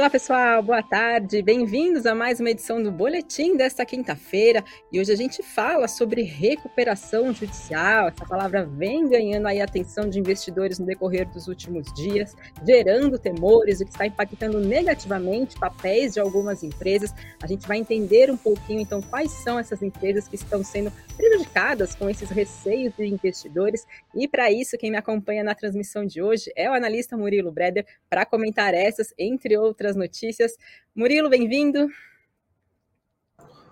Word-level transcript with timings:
Olá, 0.00 0.08
pessoal, 0.08 0.62
boa 0.62 0.82
tarde. 0.82 1.42
Bem-vindos 1.42 2.06
a 2.06 2.14
mais 2.14 2.40
uma 2.40 2.48
edição 2.48 2.82
do 2.82 2.90
Boletim 2.90 3.54
desta 3.54 3.84
quinta-feira. 3.84 4.64
E 4.90 4.98
hoje 4.98 5.12
a 5.12 5.14
gente 5.14 5.42
fala 5.42 5.86
sobre 5.86 6.22
recuperação 6.22 7.34
judicial. 7.34 8.08
Essa 8.08 8.24
palavra 8.24 8.64
vem 8.64 9.06
ganhando 9.10 9.46
aí 9.46 9.60
a 9.60 9.64
atenção 9.64 10.08
de 10.08 10.18
investidores 10.18 10.78
no 10.78 10.86
decorrer 10.86 11.28
dos 11.28 11.48
últimos 11.48 11.92
dias, 11.92 12.34
gerando 12.66 13.18
temores, 13.18 13.82
o 13.82 13.84
que 13.84 13.90
está 13.90 14.06
impactando 14.06 14.58
negativamente 14.58 15.60
papéis 15.60 16.14
de 16.14 16.20
algumas 16.20 16.62
empresas. 16.62 17.14
A 17.42 17.46
gente 17.46 17.68
vai 17.68 17.76
entender 17.76 18.30
um 18.30 18.38
pouquinho, 18.38 18.80
então, 18.80 19.02
quais 19.02 19.30
são 19.30 19.58
essas 19.58 19.82
empresas 19.82 20.26
que 20.26 20.36
estão 20.36 20.64
sendo 20.64 20.90
prejudicadas 21.14 21.94
com 21.94 22.08
esses 22.08 22.30
receios 22.30 22.94
de 22.96 23.04
investidores. 23.04 23.86
E 24.14 24.26
para 24.26 24.50
isso, 24.50 24.78
quem 24.78 24.90
me 24.90 24.96
acompanha 24.96 25.44
na 25.44 25.54
transmissão 25.54 26.06
de 26.06 26.22
hoje 26.22 26.50
é 26.56 26.70
o 26.70 26.72
analista 26.72 27.18
Murilo 27.18 27.52
Breder 27.52 27.84
para 28.08 28.24
comentar 28.24 28.72
essas, 28.72 29.12
entre 29.18 29.58
outras 29.58 29.89
outras 29.90 29.96
notícias. 29.96 30.52
Murilo, 30.94 31.28
bem-vindo. 31.28 31.88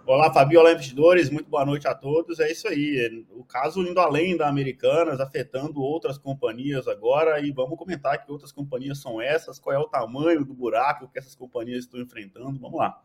Olá, 0.05 0.33
Fabio, 0.33 0.61
olá, 0.61 0.73
investidores, 0.73 1.29
muito 1.29 1.51
boa 1.51 1.67
noite 1.67 1.87
a 1.87 1.95
todos. 1.95 2.41
É 2.41 2.51
isso 2.51 2.67
aí, 2.67 3.27
o 3.31 3.45
caso 3.45 3.83
indo 3.83 4.01
além 4.01 4.37
da 4.37 4.49
Americanas, 4.49 5.21
afetando 5.21 5.83
outras 5.83 6.17
companhias 6.17 6.89
agora, 6.89 7.41
e 7.41 7.53
vamos 7.53 7.79
comentar 7.79 8.25
que 8.25 8.33
outras 8.33 8.51
companhias 8.51 9.03
são 9.03 9.21
essas, 9.21 9.59
qual 9.59 9.77
é 9.77 9.79
o 9.79 9.87
tamanho 9.87 10.45
do 10.45 10.55
buraco 10.55 11.09
que 11.09 11.19
essas 11.19 11.35
companhias 11.35 11.85
estão 11.85 12.01
enfrentando. 12.01 12.59
Vamos 12.59 12.79
lá. 12.79 13.03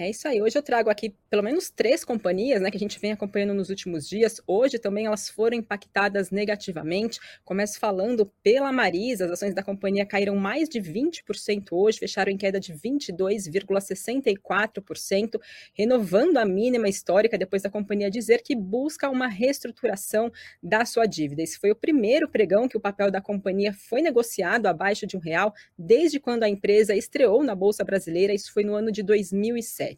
É 0.00 0.08
isso 0.08 0.26
aí. 0.26 0.40
Hoje 0.40 0.56
eu 0.56 0.62
trago 0.62 0.88
aqui 0.88 1.14
pelo 1.28 1.42
menos 1.42 1.68
três 1.68 2.06
companhias, 2.06 2.62
né, 2.62 2.70
que 2.70 2.78
a 2.78 2.80
gente 2.80 2.98
vem 2.98 3.12
acompanhando 3.12 3.52
nos 3.52 3.68
últimos 3.68 4.08
dias. 4.08 4.40
Hoje 4.46 4.78
também 4.78 5.04
elas 5.04 5.28
foram 5.28 5.58
impactadas 5.58 6.30
negativamente. 6.30 7.20
Começo 7.44 7.78
falando 7.78 8.24
pela 8.42 8.72
Marisa, 8.72 9.26
as 9.26 9.32
ações 9.32 9.54
da 9.54 9.62
companhia 9.62 10.06
caíram 10.06 10.34
mais 10.36 10.70
de 10.70 10.80
20% 10.80 11.68
hoje, 11.72 11.98
fecharam 11.98 12.32
em 12.32 12.38
queda 12.38 12.58
de 12.58 12.72
22,64%, 12.72 15.38
renovando 15.74 16.38
a 16.38 16.46
mínima 16.46 16.88
histórica 16.88 17.36
depois 17.36 17.60
da 17.60 17.68
companhia 17.68 18.10
dizer 18.10 18.40
que 18.42 18.56
busca 18.56 19.10
uma 19.10 19.28
reestruturação 19.28 20.32
da 20.62 20.86
sua 20.86 21.04
dívida. 21.04 21.42
Esse 21.42 21.58
foi 21.58 21.72
o 21.72 21.76
primeiro 21.76 22.26
pregão 22.26 22.66
que 22.66 22.78
o 22.78 22.80
papel 22.80 23.10
da 23.10 23.20
companhia 23.20 23.74
foi 23.74 24.00
negociado 24.00 24.64
abaixo 24.64 25.06
de 25.06 25.18
um 25.18 25.20
real 25.20 25.52
desde 25.78 26.18
quando 26.18 26.44
a 26.44 26.48
empresa 26.48 26.96
estreou 26.96 27.44
na 27.44 27.54
bolsa 27.54 27.84
brasileira. 27.84 28.32
Isso 28.32 28.50
foi 28.50 28.64
no 28.64 28.74
ano 28.74 28.90
de 28.90 29.02
2007. 29.02 29.89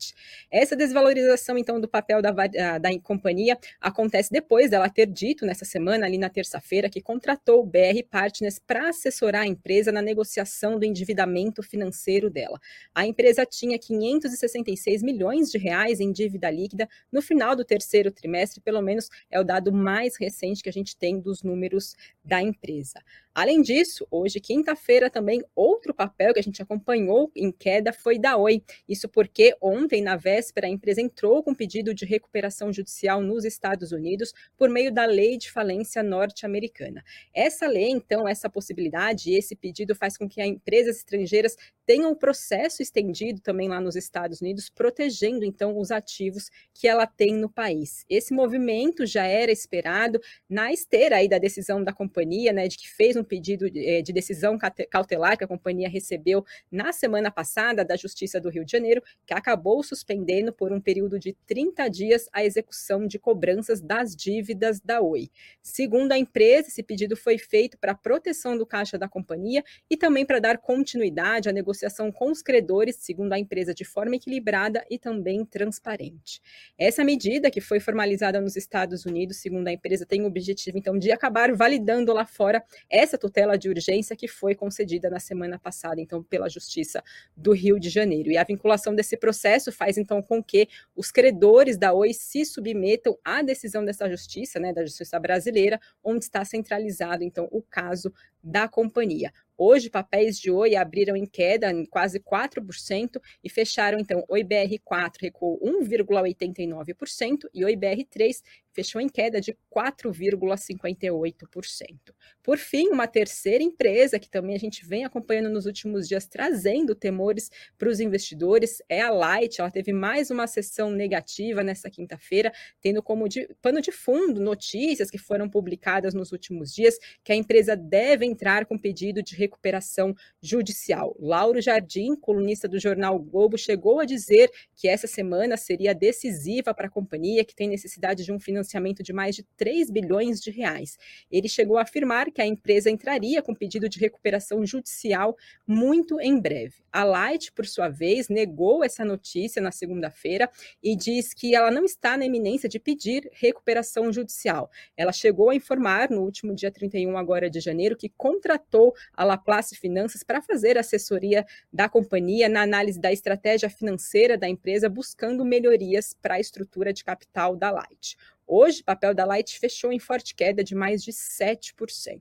Essa 0.50 0.76
desvalorização, 0.76 1.58
então, 1.58 1.80
do 1.80 1.88
papel 1.88 2.22
da, 2.22 2.30
da 2.78 3.00
companhia 3.00 3.58
acontece 3.80 4.30
depois 4.30 4.70
dela 4.70 4.88
ter 4.88 5.06
dito 5.06 5.44
nessa 5.44 5.64
semana, 5.64 6.06
ali 6.06 6.18
na 6.18 6.28
terça-feira, 6.28 6.88
que 6.88 7.00
contratou 7.00 7.62
o 7.62 7.66
BR 7.66 8.02
Partners 8.10 8.58
para 8.58 8.88
assessorar 8.88 9.42
a 9.42 9.46
empresa 9.46 9.92
na 9.92 10.02
negociação 10.02 10.78
do 10.78 10.84
endividamento 10.84 11.62
financeiro 11.62 12.30
dela. 12.30 12.58
A 12.94 13.06
empresa 13.06 13.44
tinha 13.46 13.78
566 13.78 15.02
milhões 15.02 15.50
de 15.50 15.58
reais 15.58 16.00
em 16.00 16.12
dívida 16.12 16.50
líquida 16.50 16.88
no 17.10 17.22
final 17.22 17.54
do 17.56 17.64
terceiro 17.64 18.10
trimestre, 18.10 18.60
pelo 18.60 18.82
menos 18.82 19.08
é 19.30 19.40
o 19.40 19.44
dado 19.44 19.72
mais 19.72 20.16
recente 20.16 20.62
que 20.62 20.68
a 20.68 20.72
gente 20.72 20.96
tem 20.96 21.20
dos 21.20 21.42
números 21.42 21.94
da 22.24 22.40
empresa. 22.40 23.00
Além 23.34 23.62
disso, 23.62 24.06
hoje, 24.10 24.38
quinta-feira, 24.40 25.08
também 25.08 25.42
outro 25.54 25.94
papel 25.94 26.34
que 26.34 26.40
a 26.40 26.42
gente 26.42 26.60
acompanhou 26.60 27.32
em 27.34 27.50
queda 27.50 27.92
foi 27.92 28.18
da 28.18 28.36
Oi. 28.36 28.62
Isso 28.86 29.08
porque 29.08 29.56
ontem, 29.60 30.02
na 30.02 30.16
véspera, 30.16 30.66
a 30.66 30.70
empresa 30.70 31.00
entrou 31.00 31.42
com 31.42 31.54
pedido 31.54 31.94
de 31.94 32.04
recuperação 32.04 32.70
judicial 32.72 33.22
nos 33.22 33.44
Estados 33.44 33.90
Unidos 33.90 34.34
por 34.56 34.68
meio 34.68 34.92
da 34.92 35.06
lei 35.06 35.38
de 35.38 35.50
falência 35.50 36.02
norte-americana. 36.02 37.02
Essa 37.34 37.66
lei, 37.66 37.90
então, 37.90 38.28
essa 38.28 38.50
possibilidade, 38.50 39.32
esse 39.32 39.56
pedido 39.56 39.94
faz 39.94 40.18
com 40.18 40.28
que 40.28 40.40
as 40.40 40.48
empresas 40.48 40.98
estrangeiras 40.98 41.56
tenham 41.86 42.12
o 42.12 42.16
processo 42.16 42.82
estendido 42.82 43.40
também 43.40 43.68
lá 43.68 43.80
nos 43.80 43.96
Estados 43.96 44.42
Unidos, 44.42 44.68
protegendo 44.68 45.44
então 45.44 45.78
os 45.78 45.90
ativos 45.90 46.50
que 46.74 46.86
ela 46.86 47.06
tem 47.06 47.34
no 47.34 47.48
país. 47.48 48.04
Esse 48.10 48.34
movimento 48.34 49.06
já 49.06 49.24
era 49.24 49.50
esperado 49.50 50.20
na 50.48 50.70
esteira 50.70 51.16
aí 51.16 51.28
da 51.28 51.38
decisão 51.38 51.82
da 51.82 51.92
companhia, 51.92 52.52
né, 52.52 52.68
de 52.68 52.76
que 52.76 52.88
fez 52.88 53.16
um 53.16 53.22
um 53.22 53.24
pedido 53.24 53.66
eh, 53.74 54.02
de 54.02 54.12
decisão 54.12 54.58
cautelar 54.90 55.38
que 55.38 55.44
a 55.44 55.48
companhia 55.48 55.88
recebeu 55.88 56.44
na 56.70 56.92
semana 56.92 57.30
passada 57.30 57.84
da 57.84 57.96
Justiça 57.96 58.40
do 58.40 58.50
Rio 58.50 58.64
de 58.64 58.72
Janeiro, 58.72 59.02
que 59.24 59.32
acabou 59.32 59.82
suspendendo 59.82 60.52
por 60.52 60.72
um 60.72 60.80
período 60.80 61.18
de 61.18 61.34
30 61.46 61.88
dias 61.88 62.28
a 62.32 62.44
execução 62.44 63.06
de 63.06 63.18
cobranças 63.18 63.80
das 63.80 64.14
dívidas 64.14 64.80
da 64.80 65.00
Oi. 65.00 65.30
Segundo 65.62 66.12
a 66.12 66.18
empresa, 66.18 66.68
esse 66.68 66.82
pedido 66.82 67.16
foi 67.16 67.38
feito 67.38 67.78
para 67.78 67.94
proteção 67.94 68.58
do 68.58 68.66
caixa 68.66 68.98
da 68.98 69.08
companhia 69.08 69.64
e 69.88 69.96
também 69.96 70.26
para 70.26 70.40
dar 70.40 70.58
continuidade 70.58 71.48
à 71.48 71.52
negociação 71.52 71.81
com 72.12 72.32
os 72.32 72.42
credores, 72.42 72.96
segundo 72.96 73.32
a 73.32 73.38
empresa, 73.38 73.72
de 73.72 73.84
forma 73.84 74.16
equilibrada 74.16 74.84
e 74.90 74.98
também 74.98 75.44
transparente. 75.44 76.40
Essa 76.76 77.04
medida, 77.04 77.52
que 77.52 77.60
foi 77.60 77.78
formalizada 77.78 78.40
nos 78.40 78.56
Estados 78.56 79.06
Unidos, 79.06 79.36
segundo 79.36 79.68
a 79.68 79.72
empresa, 79.72 80.04
tem 80.04 80.22
o 80.22 80.26
objetivo, 80.26 80.76
então, 80.76 80.98
de 80.98 81.12
acabar 81.12 81.54
validando 81.54 82.12
lá 82.12 82.26
fora 82.26 82.64
essa 82.90 83.12
essa 83.12 83.18
tutela 83.18 83.58
de 83.58 83.68
urgência 83.68 84.16
que 84.16 84.26
foi 84.26 84.54
concedida 84.54 85.10
na 85.10 85.20
semana 85.20 85.58
passada, 85.58 86.00
então, 86.00 86.22
pela 86.22 86.48
Justiça 86.48 87.02
do 87.36 87.52
Rio 87.52 87.78
de 87.78 87.90
Janeiro. 87.90 88.30
E 88.30 88.38
a 88.38 88.44
vinculação 88.44 88.94
desse 88.94 89.16
processo 89.16 89.70
faz, 89.70 89.98
então, 89.98 90.22
com 90.22 90.42
que 90.42 90.68
os 90.96 91.10
credores 91.10 91.76
da 91.76 91.92
Oi 91.92 92.14
se 92.14 92.44
submetam 92.44 93.18
à 93.22 93.42
decisão 93.42 93.84
dessa 93.84 94.08
justiça, 94.08 94.58
né, 94.58 94.72
da 94.72 94.82
Justiça 94.82 95.20
brasileira, 95.20 95.78
onde 96.02 96.24
está 96.24 96.44
centralizado, 96.44 97.22
então, 97.22 97.48
o 97.50 97.60
caso 97.62 98.12
da 98.42 98.68
companhia. 98.68 99.32
Hoje, 99.56 99.88
papéis 99.88 100.38
de 100.38 100.50
Oi 100.50 100.74
abriram 100.74 101.14
em 101.14 101.24
queda 101.24 101.70
em 101.70 101.84
quase 101.86 102.18
4% 102.18 103.20
e 103.44 103.48
fecharam, 103.48 103.98
então, 103.98 104.24
Oi 104.28 104.42
BR4 104.42 105.12
recuou 105.20 105.60
1,89% 105.60 107.48
e 107.54 107.64
Oi 107.64 107.76
BR3 107.76 108.42
fechou 108.72 109.00
em 109.00 109.08
queda 109.08 109.40
de 109.40 109.56
4,58%. 109.74 112.12
Por 112.42 112.58
fim, 112.58 112.88
uma 112.88 113.06
terceira 113.06 113.62
empresa 113.62 114.18
que 114.18 114.28
também 114.28 114.56
a 114.56 114.58
gente 114.58 114.84
vem 114.84 115.04
acompanhando 115.04 115.50
nos 115.50 115.66
últimos 115.66 116.08
dias, 116.08 116.26
trazendo 116.26 116.94
temores 116.94 117.50
para 117.78 117.88
os 117.88 118.00
investidores, 118.00 118.82
é 118.88 119.00
a 119.00 119.10
Light. 119.10 119.60
Ela 119.60 119.70
teve 119.70 119.92
mais 119.92 120.30
uma 120.30 120.46
sessão 120.46 120.90
negativa 120.90 121.62
nessa 121.62 121.90
quinta-feira, 121.90 122.52
tendo 122.80 123.02
como 123.02 123.28
de, 123.28 123.48
pano 123.60 123.80
de 123.80 123.92
fundo 123.92 124.40
notícias 124.40 125.10
que 125.10 125.18
foram 125.18 125.48
publicadas 125.48 126.14
nos 126.14 126.32
últimos 126.32 126.74
dias 126.74 126.98
que 127.22 127.32
a 127.32 127.36
empresa 127.36 127.76
deve 127.76 128.26
entrar 128.26 128.66
com 128.66 128.78
pedido 128.78 129.22
de 129.22 129.36
recuperação 129.36 130.14
judicial. 130.40 131.14
Lauro 131.20 131.60
Jardim, 131.60 132.16
colunista 132.16 132.66
do 132.66 132.80
jornal 132.80 133.18
Globo, 133.18 133.58
chegou 133.58 134.00
a 134.00 134.04
dizer 134.04 134.50
que 134.74 134.88
essa 134.88 135.06
semana 135.06 135.56
seria 135.56 135.94
decisiva 135.94 136.74
para 136.74 136.86
a 136.86 136.90
companhia, 136.90 137.44
que 137.44 137.54
tem 137.54 137.68
necessidade 137.68 138.24
de 138.24 138.32
um 138.32 138.40
financiamento 138.40 138.61
de 139.02 139.12
mais 139.12 139.34
de 139.34 139.42
3 139.56 139.90
bilhões 139.90 140.40
de 140.40 140.50
reais. 140.50 140.98
Ele 141.30 141.48
chegou 141.48 141.78
a 141.78 141.82
afirmar 141.82 142.30
que 142.30 142.40
a 142.40 142.46
empresa 142.46 142.90
entraria 142.90 143.42
com 143.42 143.54
pedido 143.54 143.88
de 143.88 143.98
recuperação 143.98 144.64
judicial 144.64 145.36
muito 145.66 146.20
em 146.20 146.40
breve. 146.40 146.82
A 146.92 147.04
Light, 147.04 147.50
por 147.52 147.66
sua 147.66 147.88
vez, 147.88 148.28
negou 148.28 148.84
essa 148.84 149.04
notícia 149.04 149.62
na 149.62 149.72
segunda-feira 149.72 150.50
e 150.82 150.94
diz 150.94 151.32
que 151.32 151.54
ela 151.54 151.70
não 151.70 151.84
está 151.84 152.16
na 152.16 152.26
iminência 152.26 152.68
de 152.68 152.78
pedir 152.78 153.30
recuperação 153.32 154.12
judicial. 154.12 154.70
Ela 154.96 155.12
chegou 155.12 155.50
a 155.50 155.54
informar 155.54 156.10
no 156.10 156.22
último 156.22 156.54
dia 156.54 156.70
31 156.70 157.16
agora 157.16 157.48
de 157.48 157.60
janeiro 157.60 157.96
que 157.96 158.10
contratou 158.10 158.94
a 159.14 159.24
Laplace 159.24 159.74
Finanças 159.76 160.22
para 160.22 160.42
fazer 160.42 160.76
assessoria 160.76 161.46
da 161.72 161.88
companhia 161.88 162.48
na 162.48 162.62
análise 162.62 163.00
da 163.00 163.12
estratégia 163.12 163.70
financeira 163.70 164.36
da 164.36 164.48
empresa, 164.48 164.88
buscando 164.88 165.44
melhorias 165.44 166.14
para 166.20 166.34
a 166.34 166.40
estrutura 166.40 166.92
de 166.92 167.04
capital 167.04 167.56
da 167.56 167.70
Light. 167.70 168.16
Hoje, 168.46 168.80
o 168.80 168.84
papel 168.84 169.14
da 169.14 169.24
Light 169.24 169.58
fechou 169.58 169.92
em 169.92 169.98
forte 169.98 170.34
queda 170.34 170.62
de 170.62 170.74
mais 170.74 171.02
de 171.02 171.12
7%. 171.12 172.20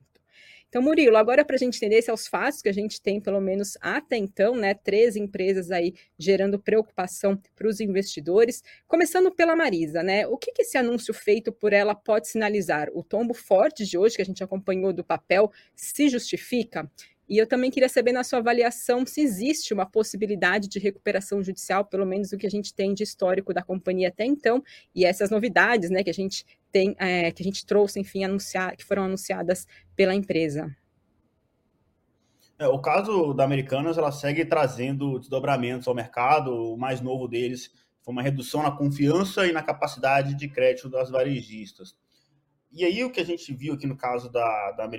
Então, 0.72 0.80
Murilo, 0.80 1.18
agora 1.18 1.44
para 1.44 1.56
a 1.56 1.58
gente 1.58 1.76
entender 1.76 1.96
esses 1.96 2.10
os 2.10 2.26
fatos 2.26 2.62
que 2.62 2.68
a 2.68 2.72
gente 2.72 2.98
tem, 2.98 3.20
pelo 3.20 3.42
menos 3.42 3.76
até 3.78 4.16
então, 4.16 4.56
né, 4.56 4.72
três 4.72 5.16
empresas 5.16 5.70
aí 5.70 5.92
gerando 6.18 6.58
preocupação 6.58 7.38
para 7.54 7.68
os 7.68 7.78
investidores. 7.78 8.62
Começando 8.88 9.30
pela 9.30 9.54
Marisa, 9.54 10.02
né? 10.02 10.26
O 10.26 10.38
que, 10.38 10.50
que 10.50 10.62
esse 10.62 10.78
anúncio 10.78 11.12
feito 11.12 11.52
por 11.52 11.74
ela 11.74 11.94
pode 11.94 12.26
sinalizar? 12.26 12.88
O 12.94 13.02
tombo 13.02 13.34
forte 13.34 13.84
de 13.84 13.98
hoje 13.98 14.16
que 14.16 14.22
a 14.22 14.24
gente 14.24 14.42
acompanhou 14.42 14.94
do 14.94 15.04
papel 15.04 15.52
se 15.76 16.08
justifica? 16.08 16.90
E 17.32 17.38
eu 17.38 17.46
também 17.46 17.70
queria 17.70 17.88
saber, 17.88 18.12
na 18.12 18.22
sua 18.22 18.40
avaliação, 18.40 19.06
se 19.06 19.22
existe 19.22 19.72
uma 19.72 19.86
possibilidade 19.86 20.68
de 20.68 20.78
recuperação 20.78 21.42
judicial, 21.42 21.82
pelo 21.82 22.04
menos 22.04 22.30
o 22.30 22.36
que 22.36 22.46
a 22.46 22.50
gente 22.50 22.74
tem 22.74 22.92
de 22.92 23.02
histórico 23.02 23.54
da 23.54 23.62
companhia 23.62 24.08
até 24.08 24.26
então, 24.26 24.62
e 24.94 25.06
essas 25.06 25.30
novidades 25.30 25.88
né, 25.88 26.04
que 26.04 26.10
a 26.10 26.12
gente 26.12 26.44
tem, 26.70 26.94
é, 26.98 27.32
que 27.32 27.42
a 27.42 27.44
gente 27.44 27.64
trouxe, 27.64 27.98
enfim, 27.98 28.22
anunciar, 28.22 28.76
que 28.76 28.84
foram 28.84 29.04
anunciadas 29.04 29.66
pela 29.96 30.14
empresa. 30.14 30.70
É, 32.58 32.68
o 32.68 32.78
caso 32.78 33.32
da 33.32 33.44
Americanas, 33.44 33.96
ela 33.96 34.12
segue 34.12 34.44
trazendo 34.44 35.18
desdobramentos 35.18 35.88
ao 35.88 35.94
mercado. 35.94 36.52
O 36.52 36.76
mais 36.76 37.00
novo 37.00 37.26
deles 37.26 37.72
foi 38.02 38.12
uma 38.12 38.22
redução 38.22 38.62
na 38.62 38.70
confiança 38.70 39.46
e 39.46 39.52
na 39.52 39.62
capacidade 39.62 40.34
de 40.34 40.48
crédito 40.48 40.90
das 40.90 41.08
varejistas. 41.08 41.96
E 42.72 42.84
aí 42.84 43.04
o 43.04 43.10
que 43.10 43.20
a 43.20 43.24
gente 43.24 43.52
viu 43.52 43.74
aqui 43.74 43.86
no 43.86 43.96
caso 43.96 44.30
da, 44.30 44.72
da 44.72 44.90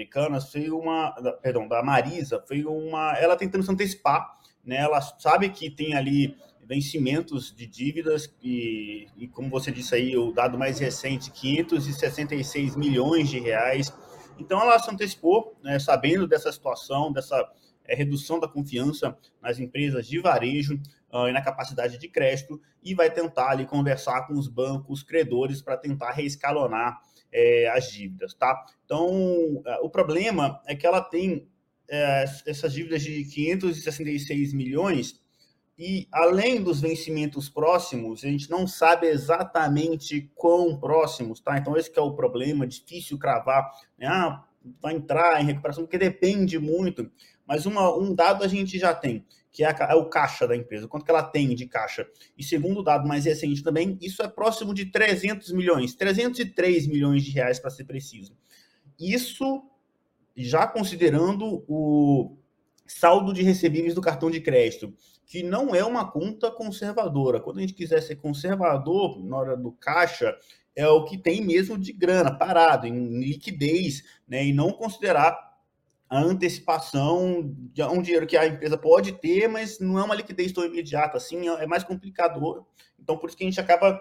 foi 0.52 0.70
uma, 0.70 1.10
da, 1.12 1.34
perdão, 1.34 1.68
da 1.68 1.82
Marisa, 1.82 2.44
foi 2.48 2.64
uma, 2.64 3.18
ela 3.18 3.36
tentando 3.36 3.64
se 3.64 3.72
antecipar 3.72 4.38
né, 4.64 4.78
ela 4.78 5.02
sabe 5.02 5.50
que 5.50 5.70
tem 5.70 5.94
ali 5.94 6.38
vencimentos 6.66 7.54
de 7.54 7.68
dívidas 7.68 8.34
e, 8.42 9.08
e, 9.18 9.28
como 9.28 9.50
você 9.50 9.72
disse 9.72 9.94
aí, 9.94 10.16
o 10.16 10.32
dado 10.32 10.58
mais 10.58 10.80
recente, 10.80 11.30
566 11.32 12.76
milhões 12.78 13.30
de 13.30 13.40
reais. 13.40 13.94
Então 14.40 14.62
ela 14.62 14.80
se 14.80 14.90
antecipou, 14.90 15.58
né, 15.62 15.78
sabendo 15.78 16.26
dessa 16.26 16.52
situação, 16.52 17.12
dessa 17.12 17.46
é, 17.84 17.94
redução 17.94 18.40
da 18.40 18.48
confiança 18.48 19.18
nas 19.42 19.60
empresas 19.60 20.08
de 20.08 20.20
varejo 20.20 20.80
uh, 21.12 21.28
e 21.28 21.34
na 21.34 21.42
capacidade 21.42 21.98
de 21.98 22.08
crédito 22.08 22.60
e 22.82 22.96
vai 22.96 23.12
tentar 23.12 23.50
ali 23.50 23.66
conversar 23.66 24.26
com 24.26 24.34
os 24.34 24.48
bancos 24.48 25.04
credores 25.04 25.62
para 25.62 25.76
tentar 25.76 26.12
reescalonar 26.12 27.02
é, 27.34 27.70
as 27.70 27.92
dívidas, 27.92 28.34
tá? 28.34 28.64
Então, 28.86 29.08
uh, 29.10 29.64
o 29.82 29.90
problema 29.90 30.62
é 30.68 30.76
que 30.76 30.86
ela 30.86 31.02
tem 31.02 31.48
é, 31.90 32.26
essas 32.46 32.72
dívidas 32.72 33.02
de 33.02 33.26
566 33.26 34.54
milhões 34.54 35.22
e 35.78 36.08
além 36.12 36.62
dos 36.62 36.80
vencimentos 36.80 37.50
próximos, 37.50 38.24
a 38.24 38.28
gente 38.28 38.50
não 38.50 38.68
sabe 38.68 39.08
exatamente 39.08 40.32
quão 40.36 40.80
próximos, 40.80 41.40
tá? 41.40 41.58
Então 41.58 41.76
esse 41.76 41.92
é 41.98 42.02
o 42.02 42.14
problema, 42.14 42.68
difícil 42.68 43.18
cravar, 43.18 43.72
né? 43.98 44.08
Ah, 44.08 44.44
vai 44.82 44.94
entrar 44.94 45.42
em 45.42 45.46
recuperação, 45.46 45.84
porque 45.84 45.98
depende 45.98 46.60
muito. 46.60 47.12
Mas 47.46 47.66
uma, 47.66 47.94
um 47.98 48.14
dado 48.14 48.44
a 48.44 48.48
gente 48.48 48.78
já 48.78 48.94
tem, 48.94 49.26
que 49.54 49.64
é, 49.64 49.68
a, 49.68 49.88
é, 49.92 49.96
o 49.96 50.10
caixa 50.10 50.48
da 50.48 50.58
empresa, 50.58 50.88
quanto 50.88 51.06
que 51.06 51.12
ela 51.12 51.22
tem 51.22 51.54
de 51.54 51.68
caixa. 51.68 52.08
E 52.36 52.44
segundo 52.44 52.80
o 52.80 52.84
dado 52.84 53.08
mais 53.08 53.26
recente 53.26 53.64
também, 53.64 53.98
isso 54.02 54.24
é 54.24 54.28
próximo 54.28 54.74
de 54.74 54.88
300 54.88 55.52
milhões, 55.52 55.94
303 55.94 56.88
milhões 56.88 57.24
de 57.24 57.32
reais 57.32 57.60
para 57.60 57.70
ser 57.70 57.86
preciso. 57.86 58.36
Isso 59.00 59.64
já 60.36 60.66
considerando 60.66 61.64
o 61.68 62.36
saldo 62.88 63.32
de 63.32 63.44
recebíveis 63.44 63.94
do 63.94 64.02
cartão 64.02 64.32
de 64.32 64.42
crédito, 64.42 64.92
que 65.26 65.44
não 65.44 65.74
é 65.74 65.86
uma 65.86 66.12
conta 66.12 66.52
conservadora. 66.52 67.40
Quando 67.40 67.60
a 67.60 67.62
gente 67.62 67.74
quiser 67.74 68.02
ser 68.02 68.16
conservador 68.16 69.24
na 69.24 69.38
hora 69.38 69.56
do 69.56 69.72
caixa, 69.72 70.36
é 70.76 70.88
o 70.88 71.06
que 71.06 71.18
tem 71.18 71.46
mesmo 71.46 71.78
de 71.78 71.94
grana 71.94 72.36
parado, 72.36 72.88
em 72.88 73.20
liquidez, 73.20 74.04
né, 74.28 74.44
e 74.44 74.52
não 74.52 74.72
considerar 74.72 75.53
a 76.14 76.22
antecipação 76.22 77.52
de 77.74 77.82
um 77.84 78.00
dinheiro 78.00 78.28
que 78.28 78.38
a 78.38 78.46
empresa 78.46 78.78
pode 78.78 79.14
ter, 79.14 79.50
mas 79.50 79.80
não 79.80 79.98
é 79.98 80.04
uma 80.04 80.14
liquidez 80.14 80.52
tão 80.52 80.64
imediata 80.64 81.18
assim, 81.18 81.48
é 81.50 81.66
mais 81.66 81.84
complicador. 81.84 82.66
Então, 83.00 83.18
por 83.18 83.28
isso 83.28 83.38
que 83.38 83.44
a 83.44 83.48
gente 83.48 83.60
acaba 83.60 84.00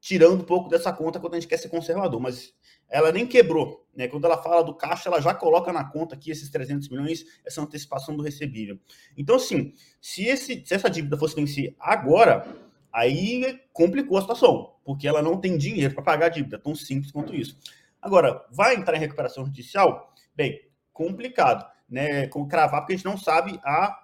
tirando 0.00 0.40
um 0.40 0.44
pouco 0.44 0.68
dessa 0.68 0.92
conta 0.92 1.20
quando 1.20 1.34
a 1.34 1.40
gente 1.40 1.48
quer 1.48 1.56
ser 1.56 1.68
conservador, 1.68 2.20
mas 2.20 2.52
ela 2.90 3.12
nem 3.12 3.24
quebrou, 3.24 3.86
né? 3.94 4.08
Quando 4.08 4.24
ela 4.24 4.36
fala 4.42 4.64
do 4.64 4.74
caixa, 4.74 5.08
ela 5.08 5.20
já 5.20 5.32
coloca 5.32 5.72
na 5.72 5.84
conta 5.84 6.16
aqui 6.16 6.28
esses 6.28 6.50
300 6.50 6.88
milhões, 6.88 7.24
essa 7.44 7.62
antecipação 7.62 8.16
do 8.16 8.22
recebível. 8.22 8.76
Então, 9.16 9.36
assim, 9.36 9.72
se, 10.00 10.24
esse, 10.24 10.60
se 10.66 10.74
essa 10.74 10.90
dívida 10.90 11.16
fosse 11.16 11.36
vencer 11.36 11.76
agora, 11.78 12.46
aí 12.92 13.60
complicou 13.72 14.18
a 14.18 14.22
situação, 14.22 14.74
porque 14.84 15.06
ela 15.06 15.22
não 15.22 15.40
tem 15.40 15.56
dinheiro 15.56 15.94
para 15.94 16.02
pagar 16.02 16.26
a 16.26 16.30
dívida, 16.30 16.58
tão 16.58 16.74
simples 16.74 17.12
quanto 17.12 17.32
isso. 17.32 17.56
Agora, 18.02 18.44
vai 18.50 18.74
entrar 18.74 18.96
em 18.96 19.00
recuperação 19.00 19.46
judicial? 19.46 20.12
Bem, 20.34 20.60
complicado, 20.94 21.68
né? 21.90 22.26
Com 22.28 22.48
cravar, 22.48 22.80
porque 22.80 22.94
a 22.94 22.96
gente 22.96 23.04
não 23.04 23.18
sabe 23.18 23.60
a, 23.62 23.98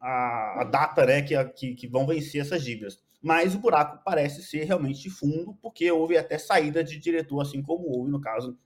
a, 0.00 0.60
a 0.62 0.64
data, 0.64 1.04
né, 1.04 1.20
que, 1.20 1.44
que, 1.44 1.74
que 1.74 1.86
vão 1.86 2.06
vencer 2.06 2.40
essas 2.40 2.64
dívidas. 2.64 2.98
Mas 3.20 3.54
o 3.54 3.58
buraco 3.58 4.02
parece 4.04 4.42
ser 4.42 4.64
realmente 4.64 5.10
fundo, 5.10 5.58
porque 5.60 5.90
houve 5.90 6.16
até 6.16 6.38
saída 6.38 6.84
de 6.84 6.98
diretor, 6.98 7.40
assim 7.40 7.60
como 7.60 7.88
houve 7.88 8.10
no 8.10 8.20
caso 8.20 8.56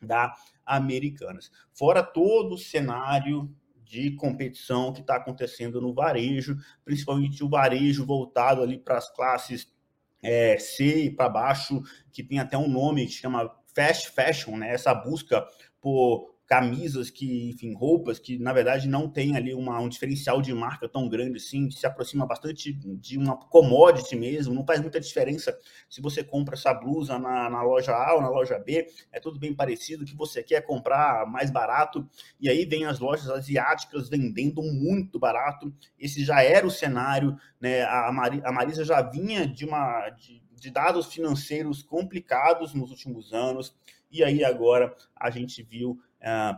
da 0.00 0.32
Americanas. 0.64 1.50
Fora 1.74 2.02
todo 2.02 2.54
o 2.54 2.58
cenário 2.58 3.52
de 3.82 4.12
competição 4.12 4.92
que 4.92 5.00
está 5.00 5.16
acontecendo 5.16 5.80
no 5.80 5.92
varejo, 5.92 6.56
principalmente 6.84 7.42
o 7.42 7.48
varejo 7.48 8.06
voltado 8.06 8.62
ali 8.62 8.78
para 8.78 8.98
as 8.98 9.10
classes 9.12 9.72
é, 10.22 10.58
C 10.58 11.04
e 11.04 11.10
para 11.10 11.28
baixo, 11.28 11.82
que 12.12 12.22
tem 12.22 12.38
até 12.38 12.56
um 12.56 12.68
nome 12.68 13.06
que 13.06 13.12
chama 13.12 13.50
fast 13.74 14.10
fashion, 14.10 14.56
né? 14.56 14.72
Essa 14.72 14.94
busca 14.94 15.46
por 15.80 16.35
camisas 16.46 17.10
que, 17.10 17.50
enfim, 17.50 17.74
roupas 17.74 18.20
que 18.20 18.38
na 18.38 18.52
verdade 18.52 18.88
não 18.88 19.10
tem 19.10 19.36
ali 19.36 19.52
uma, 19.52 19.80
um 19.80 19.88
diferencial 19.88 20.40
de 20.40 20.54
marca 20.54 20.88
tão 20.88 21.08
grande 21.08 21.38
assim, 21.38 21.68
se 21.70 21.84
aproxima 21.86 22.24
bastante 22.24 22.72
de 22.72 23.18
uma 23.18 23.36
commodity 23.36 24.14
mesmo, 24.14 24.54
não 24.54 24.64
faz 24.64 24.80
muita 24.80 25.00
diferença 25.00 25.58
se 25.90 26.00
você 26.00 26.22
compra 26.22 26.54
essa 26.54 26.72
blusa 26.72 27.18
na, 27.18 27.50
na 27.50 27.62
loja 27.62 27.92
A 27.92 28.14
ou 28.14 28.22
na 28.22 28.28
loja 28.28 28.58
B, 28.60 28.86
é 29.10 29.18
tudo 29.18 29.40
bem 29.40 29.52
parecido, 29.52 30.04
que 30.04 30.14
você 30.14 30.40
quer 30.42 30.60
comprar 30.62 31.26
mais 31.26 31.50
barato, 31.50 32.08
e 32.40 32.48
aí 32.48 32.64
vem 32.64 32.86
as 32.86 33.00
lojas 33.00 33.28
asiáticas 33.28 34.08
vendendo 34.08 34.62
muito 34.62 35.18
barato, 35.18 35.74
esse 35.98 36.24
já 36.24 36.42
era 36.42 36.64
o 36.64 36.70
cenário, 36.70 37.36
né, 37.60 37.82
a, 37.82 38.12
Mari, 38.12 38.40
a 38.44 38.52
Marisa 38.52 38.84
já 38.84 39.02
vinha 39.02 39.46
de 39.46 39.64
uma... 39.64 40.10
De, 40.10 40.46
de 40.58 40.70
dados 40.70 41.12
financeiros 41.12 41.82
complicados 41.82 42.72
nos 42.72 42.90
últimos 42.90 43.34
anos, 43.34 43.76
e 44.10 44.24
aí 44.24 44.42
agora 44.42 44.96
a 45.14 45.28
gente 45.28 45.62
viu 45.62 46.00
é, 46.26 46.56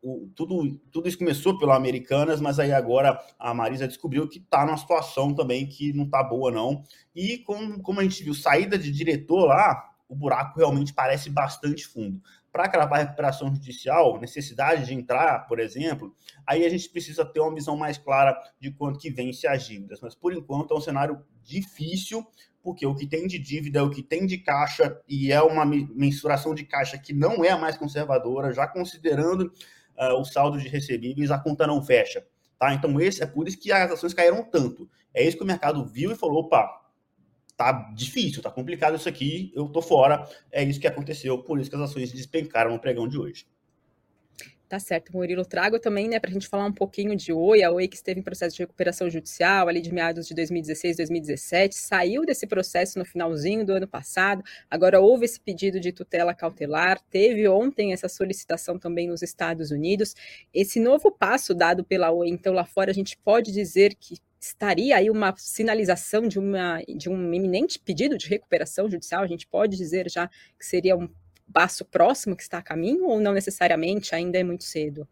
o, 0.00 0.30
tudo, 0.36 0.78
tudo 0.92 1.08
isso 1.08 1.18
começou 1.18 1.58
pela 1.58 1.74
Americanas, 1.74 2.40
mas 2.40 2.58
aí 2.60 2.72
agora 2.72 3.18
a 3.38 3.52
Marisa 3.52 3.88
descobriu 3.88 4.28
que 4.28 4.38
está 4.38 4.64
numa 4.64 4.76
situação 4.76 5.34
também 5.34 5.66
que 5.66 5.92
não 5.92 6.04
está 6.04 6.22
boa, 6.22 6.50
não. 6.50 6.84
E 7.14 7.38
como, 7.38 7.82
como 7.82 8.00
a 8.00 8.02
gente 8.04 8.22
viu, 8.22 8.34
saída 8.34 8.78
de 8.78 8.92
diretor 8.92 9.46
lá, 9.46 9.90
o 10.08 10.14
buraco 10.14 10.58
realmente 10.58 10.92
parece 10.92 11.28
bastante 11.28 11.86
fundo. 11.86 12.22
Para 12.52 12.68
cravar 12.68 13.00
a 13.00 13.02
recuperação 13.02 13.52
judicial, 13.52 14.20
necessidade 14.20 14.86
de 14.86 14.94
entrar, 14.94 15.46
por 15.48 15.58
exemplo, 15.58 16.14
aí 16.46 16.64
a 16.64 16.68
gente 16.68 16.88
precisa 16.88 17.24
ter 17.24 17.40
uma 17.40 17.52
visão 17.52 17.76
mais 17.76 17.98
clara 17.98 18.38
de 18.60 18.70
quanto 18.70 19.00
que 19.00 19.10
vence 19.10 19.46
as 19.46 19.64
dívidas. 19.64 20.00
Mas 20.00 20.14
por 20.14 20.32
enquanto 20.32 20.72
é 20.72 20.76
um 20.76 20.80
cenário 20.80 21.20
difícil, 21.42 22.24
porque 22.64 22.86
o 22.86 22.94
que 22.94 23.06
tem 23.06 23.26
de 23.26 23.38
dívida 23.38 23.84
o 23.84 23.90
que 23.90 24.02
tem 24.02 24.24
de 24.24 24.38
caixa 24.38 24.98
e 25.06 25.30
é 25.30 25.42
uma 25.42 25.66
mensuração 25.66 26.54
de 26.54 26.64
caixa 26.64 26.96
que 26.96 27.12
não 27.12 27.44
é 27.44 27.50
a 27.50 27.58
mais 27.58 27.76
conservadora, 27.76 28.54
já 28.54 28.66
considerando 28.66 29.52
uh, 29.98 30.18
o 30.18 30.24
saldo 30.24 30.58
de 30.58 30.66
recebíveis, 30.66 31.30
a 31.30 31.38
conta 31.38 31.66
não 31.66 31.82
fecha. 31.84 32.26
Tá? 32.58 32.72
Então, 32.72 32.98
esse 32.98 33.22
é 33.22 33.26
por 33.26 33.46
isso 33.46 33.58
que 33.58 33.70
as 33.70 33.92
ações 33.92 34.14
caíram 34.14 34.42
tanto. 34.42 34.88
É 35.12 35.22
isso 35.22 35.36
que 35.36 35.42
o 35.42 35.46
mercado 35.46 35.84
viu 35.84 36.10
e 36.10 36.16
falou: 36.16 36.44
opa, 36.44 36.80
tá 37.54 37.92
difícil, 37.94 38.42
tá 38.42 38.50
complicado 38.50 38.96
isso 38.96 39.08
aqui, 39.08 39.52
eu 39.54 39.68
tô 39.68 39.82
fora. 39.82 40.26
É 40.50 40.64
isso 40.64 40.80
que 40.80 40.86
aconteceu, 40.86 41.42
por 41.42 41.60
isso 41.60 41.68
que 41.68 41.76
as 41.76 41.82
ações 41.82 42.12
despencaram 42.12 42.72
no 42.72 42.80
pregão 42.80 43.06
de 43.06 43.18
hoje. 43.18 43.46
Tá 44.74 44.80
certo, 44.80 45.12
Murilo. 45.12 45.44
Trago 45.44 45.78
também, 45.78 46.08
né, 46.08 46.18
para 46.18 46.30
a 46.30 46.32
gente 46.32 46.48
falar 46.48 46.66
um 46.66 46.72
pouquinho 46.72 47.14
de 47.14 47.32
Oi, 47.32 47.62
a 47.62 47.70
Oi 47.70 47.86
que 47.86 47.94
esteve 47.94 48.18
em 48.18 48.24
processo 48.24 48.56
de 48.56 48.62
recuperação 48.64 49.08
judicial 49.08 49.68
ali 49.68 49.80
de 49.80 49.94
meados 49.94 50.26
de 50.26 50.34
2016, 50.34 50.96
2017, 50.96 51.76
saiu 51.76 52.26
desse 52.26 52.44
processo 52.44 52.98
no 52.98 53.04
finalzinho 53.04 53.64
do 53.64 53.72
ano 53.72 53.86
passado, 53.86 54.42
agora 54.68 55.00
houve 55.00 55.26
esse 55.26 55.38
pedido 55.38 55.78
de 55.78 55.92
tutela 55.92 56.34
cautelar, 56.34 57.00
teve 57.08 57.46
ontem 57.46 57.92
essa 57.92 58.08
solicitação 58.08 58.76
também 58.76 59.06
nos 59.06 59.22
Estados 59.22 59.70
Unidos. 59.70 60.16
Esse 60.52 60.80
novo 60.80 61.08
passo 61.08 61.54
dado 61.54 61.84
pela 61.84 62.10
Oi, 62.10 62.28
então 62.28 62.52
lá 62.52 62.64
fora, 62.64 62.90
a 62.90 62.94
gente 62.94 63.16
pode 63.16 63.52
dizer 63.52 63.94
que 63.94 64.16
estaria 64.40 64.96
aí 64.96 65.08
uma 65.08 65.32
sinalização 65.36 66.26
de, 66.26 66.40
uma, 66.40 66.82
de 66.88 67.08
um 67.08 67.32
iminente 67.32 67.78
pedido 67.78 68.18
de 68.18 68.26
recuperação 68.26 68.90
judicial, 68.90 69.22
a 69.22 69.28
gente 69.28 69.46
pode 69.46 69.76
dizer 69.76 70.10
já 70.10 70.28
que 70.58 70.66
seria 70.66 70.96
um 70.96 71.08
passo 71.52 71.84
próximo 71.84 72.36
que 72.36 72.42
está 72.42 72.58
a 72.58 72.62
caminho 72.62 73.06
ou 73.06 73.20
não 73.20 73.32
necessariamente 73.32 74.14
ainda 74.14 74.38
é 74.38 74.44
muito 74.44 74.64
cedo? 74.64 75.08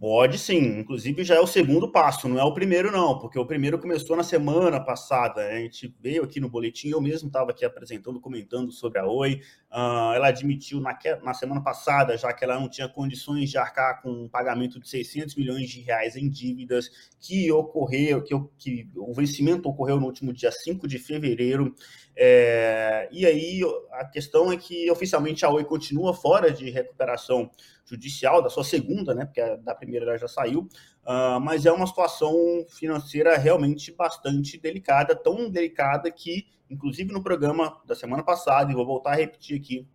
Pode 0.00 0.38
sim, 0.38 0.78
inclusive 0.78 1.22
já 1.22 1.34
é 1.34 1.40
o 1.40 1.46
segundo 1.46 1.86
passo, 1.92 2.26
não 2.26 2.38
é 2.38 2.42
o 2.42 2.54
primeiro 2.54 2.90
não, 2.90 3.18
porque 3.18 3.38
o 3.38 3.44
primeiro 3.44 3.78
começou 3.78 4.16
na 4.16 4.22
semana 4.22 4.80
passada, 4.82 5.42
a 5.42 5.56
gente 5.56 5.94
veio 6.00 6.24
aqui 6.24 6.40
no 6.40 6.48
boletim, 6.48 6.88
eu 6.88 7.02
mesmo 7.02 7.26
estava 7.26 7.50
aqui 7.50 7.66
apresentando, 7.66 8.18
comentando 8.18 8.72
sobre 8.72 8.98
a 8.98 9.06
Oi, 9.06 9.42
uh, 9.70 10.14
ela 10.14 10.28
admitiu 10.28 10.80
na, 10.80 10.98
na 11.22 11.34
semana 11.34 11.62
passada 11.62 12.16
já 12.16 12.32
que 12.32 12.42
ela 12.42 12.58
não 12.58 12.66
tinha 12.66 12.88
condições 12.88 13.50
de 13.50 13.58
arcar 13.58 14.00
com 14.00 14.10
um 14.10 14.26
pagamento 14.26 14.80
de 14.80 14.88
600 14.88 15.34
milhões 15.34 15.68
de 15.68 15.82
reais 15.82 16.16
em 16.16 16.30
dívidas 16.30 16.90
que 17.20 17.52
ocorreu, 17.52 18.24
que, 18.24 18.34
que 18.56 18.88
o 18.96 19.12
vencimento 19.12 19.68
ocorreu 19.68 20.00
no 20.00 20.06
último 20.06 20.32
dia 20.32 20.50
5 20.50 20.88
de 20.88 20.98
fevereiro, 20.98 21.74
é, 22.16 23.06
e 23.12 23.26
aí 23.26 23.60
a 23.92 24.06
questão 24.06 24.50
é 24.50 24.56
que 24.56 24.90
oficialmente 24.90 25.44
a 25.44 25.50
Oi 25.50 25.64
continua 25.64 26.14
fora 26.14 26.50
de 26.50 26.70
recuperação 26.70 27.50
judicial, 27.90 28.40
da 28.42 28.48
sua 28.48 28.64
segunda, 28.64 29.14
né? 29.14 29.24
Porque 29.24 29.40
a 29.40 29.56
da 29.56 29.74
primeira 29.74 30.06
ela 30.06 30.16
já 30.16 30.28
saiu, 30.28 30.68
uh, 31.04 31.40
mas 31.40 31.66
é 31.66 31.72
uma 31.72 31.86
situação 31.86 32.34
financeira 32.68 33.36
realmente 33.36 33.92
bastante 33.92 34.58
delicada, 34.58 35.14
tão 35.14 35.50
delicada 35.50 36.10
que, 36.10 36.46
inclusive 36.70 37.12
no 37.12 37.22
programa 37.22 37.80
da 37.84 37.94
semana 37.94 38.22
passada, 38.22 38.70
e 38.70 38.74
vou 38.74 38.86
voltar 38.86 39.12
a 39.12 39.16
repetir 39.16 39.58
aqui, 39.58 39.88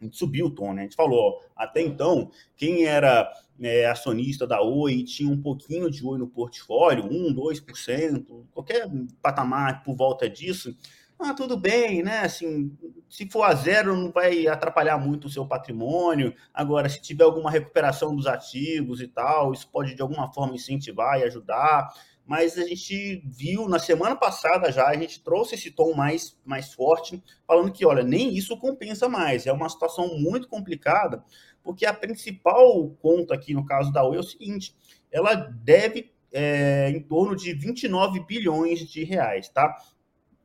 a 0.00 0.04
gente 0.04 0.16
subiu 0.16 0.46
o 0.46 0.50
tom, 0.50 0.74
né? 0.74 0.82
A 0.82 0.84
gente 0.84 0.96
falou, 0.96 1.18
ó, 1.18 1.40
até 1.56 1.80
então, 1.80 2.30
quem 2.54 2.84
era 2.84 3.32
é, 3.60 3.86
acionista 3.86 4.46
da 4.46 4.60
Oi 4.60 5.02
tinha 5.04 5.30
um 5.30 5.40
pouquinho 5.40 5.90
de 5.90 6.04
Oi 6.04 6.18
no 6.18 6.28
portfólio, 6.28 7.04
1, 7.04 7.34
2%, 7.34 8.44
qualquer 8.52 8.90
patamar 9.22 9.82
por 9.82 9.96
volta 9.96 10.28
disso, 10.28 10.76
ah, 11.18 11.32
tudo 11.32 11.56
bem, 11.56 12.02
né? 12.02 12.20
Assim, 12.20 12.76
se 13.16 13.26
for 13.30 13.44
a 13.44 13.54
zero, 13.54 13.96
não 13.96 14.12
vai 14.12 14.46
atrapalhar 14.46 14.98
muito 14.98 15.24
o 15.24 15.30
seu 15.30 15.46
patrimônio. 15.46 16.34
Agora, 16.52 16.86
se 16.86 17.00
tiver 17.00 17.24
alguma 17.24 17.50
recuperação 17.50 18.14
dos 18.14 18.26
ativos 18.26 19.00
e 19.00 19.08
tal, 19.08 19.54
isso 19.54 19.66
pode 19.70 19.94
de 19.94 20.02
alguma 20.02 20.30
forma 20.34 20.54
incentivar 20.54 21.18
e 21.18 21.24
ajudar. 21.24 21.88
Mas 22.26 22.58
a 22.58 22.66
gente 22.66 23.22
viu 23.24 23.70
na 23.70 23.78
semana 23.78 24.14
passada 24.14 24.70
já, 24.70 24.88
a 24.88 24.94
gente 24.94 25.24
trouxe 25.24 25.54
esse 25.54 25.70
tom 25.70 25.94
mais, 25.94 26.38
mais 26.44 26.74
forte, 26.74 27.24
falando 27.46 27.72
que, 27.72 27.86
olha, 27.86 28.02
nem 28.02 28.36
isso 28.36 28.54
compensa 28.58 29.08
mais. 29.08 29.46
É 29.46 29.52
uma 29.52 29.70
situação 29.70 30.18
muito 30.18 30.46
complicada, 30.46 31.24
porque 31.62 31.86
a 31.86 31.94
principal 31.94 32.90
conta 33.00 33.32
aqui 33.32 33.54
no 33.54 33.64
caso 33.64 33.90
da 33.90 34.04
Oi 34.04 34.18
é 34.18 34.20
o 34.20 34.22
seguinte: 34.22 34.76
ela 35.10 35.32
deve 35.34 36.12
é, 36.30 36.90
em 36.90 37.00
torno 37.00 37.34
de 37.34 37.54
29 37.54 38.20
bilhões 38.26 38.80
de 38.80 39.04
reais, 39.04 39.48
tá? 39.48 39.74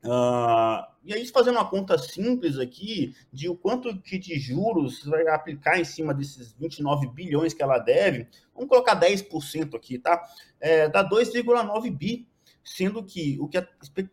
Uh, 0.03 0.83
e 1.03 1.13
aí, 1.13 1.25
fazendo 1.27 1.55
uma 1.55 1.69
conta 1.69 1.97
simples 1.97 2.57
aqui, 2.57 3.15
de 3.31 3.49
o 3.49 3.55
quanto 3.55 3.99
que 4.01 4.17
de 4.17 4.39
juros 4.39 5.03
vai 5.03 5.27
aplicar 5.27 5.79
em 5.79 5.83
cima 5.83 6.13
desses 6.13 6.53
29 6.53 7.07
bilhões 7.07 7.53
que 7.53 7.61
ela 7.61 7.77
deve, 7.77 8.27
vamos 8.53 8.69
colocar 8.69 8.99
10% 8.99 9.75
aqui, 9.75 9.99
tá? 9.99 10.23
É, 10.59 10.87
dá 10.89 11.07
2,9 11.07 11.91
bi, 11.95 12.27
sendo 12.63 13.03
que 13.03 13.37
o 13.39 13.47
que 13.47 13.57
a, 13.57 13.67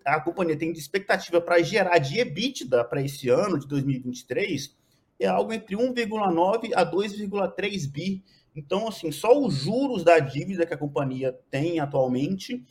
a 0.07 0.21
companhia 0.21 0.57
tem 0.57 0.73
de 0.73 0.79
expectativa 0.79 1.41
para 1.41 1.63
gerar 1.63 1.99
de 1.99 2.19
EBITDA 2.21 2.85
para 2.85 3.03
esse 3.03 3.29
ano 3.29 3.59
de 3.59 3.67
2023 3.67 4.77
é 5.21 5.27
algo 5.27 5.53
entre 5.53 5.77
1,9 5.77 6.71
a 6.75 6.91
2,3 6.91 7.91
bi. 7.91 8.23
Então, 8.55 8.89
assim, 8.89 9.11
só 9.13 9.39
os 9.39 9.55
juros 9.55 10.05
da 10.05 10.19
dívida 10.19 10.65
que 10.65 10.75
a 10.75 10.79
companhia 10.79 11.37
tem 11.51 11.81
atualmente 11.81 12.65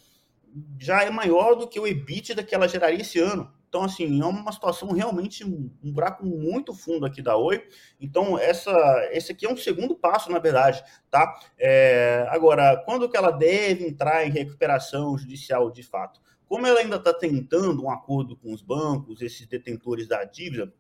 já 0.79 1.03
é 1.03 1.09
maior 1.09 1.55
do 1.55 1.67
que 1.67 1.79
o 1.79 1.87
EBITDA 1.87 2.43
que 2.43 2.55
ela 2.55 2.67
geraria 2.67 3.01
esse 3.01 3.19
ano. 3.19 3.51
Então, 3.69 3.83
assim, 3.83 4.21
é 4.21 4.25
uma 4.25 4.51
situação 4.51 4.91
realmente 4.91 5.43
um, 5.43 5.69
buraco 5.83 6.25
muito 6.25 6.73
fundo 6.73 7.05
aqui 7.05 7.21
da 7.21 7.35
Oi. 7.35 7.61
Então, 7.99 8.39
essa, 8.39 8.71
esse 9.11 9.31
aqui 9.31 9.45
é 9.45 9.51
um 9.51 9.57
segundo 9.57 9.93
passo, 9.95 10.31
na 10.31 10.39
verdade, 10.39 10.83
tá? 11.11 11.37
É, 11.59 12.25
agora, 12.29 12.81
quando 12.85 13.09
que 13.09 13.17
ela 13.17 13.31
deve 13.31 13.85
entrar 13.85 14.25
em 14.25 14.31
recuperação 14.31 15.17
judicial 15.17 15.69
de 15.69 15.83
fato? 15.83 16.21
Como 16.47 16.65
ela 16.65 16.79
ainda 16.79 16.95
está 16.95 17.13
tentando 17.13 17.83
um 17.83 17.91
acordo 17.91 18.37
com 18.37 18.53
os 18.53 18.61
bancos, 18.61 19.21
esses 19.21 19.45
detentores 19.45 20.07
da 20.07 20.23
dívida, 20.23 20.73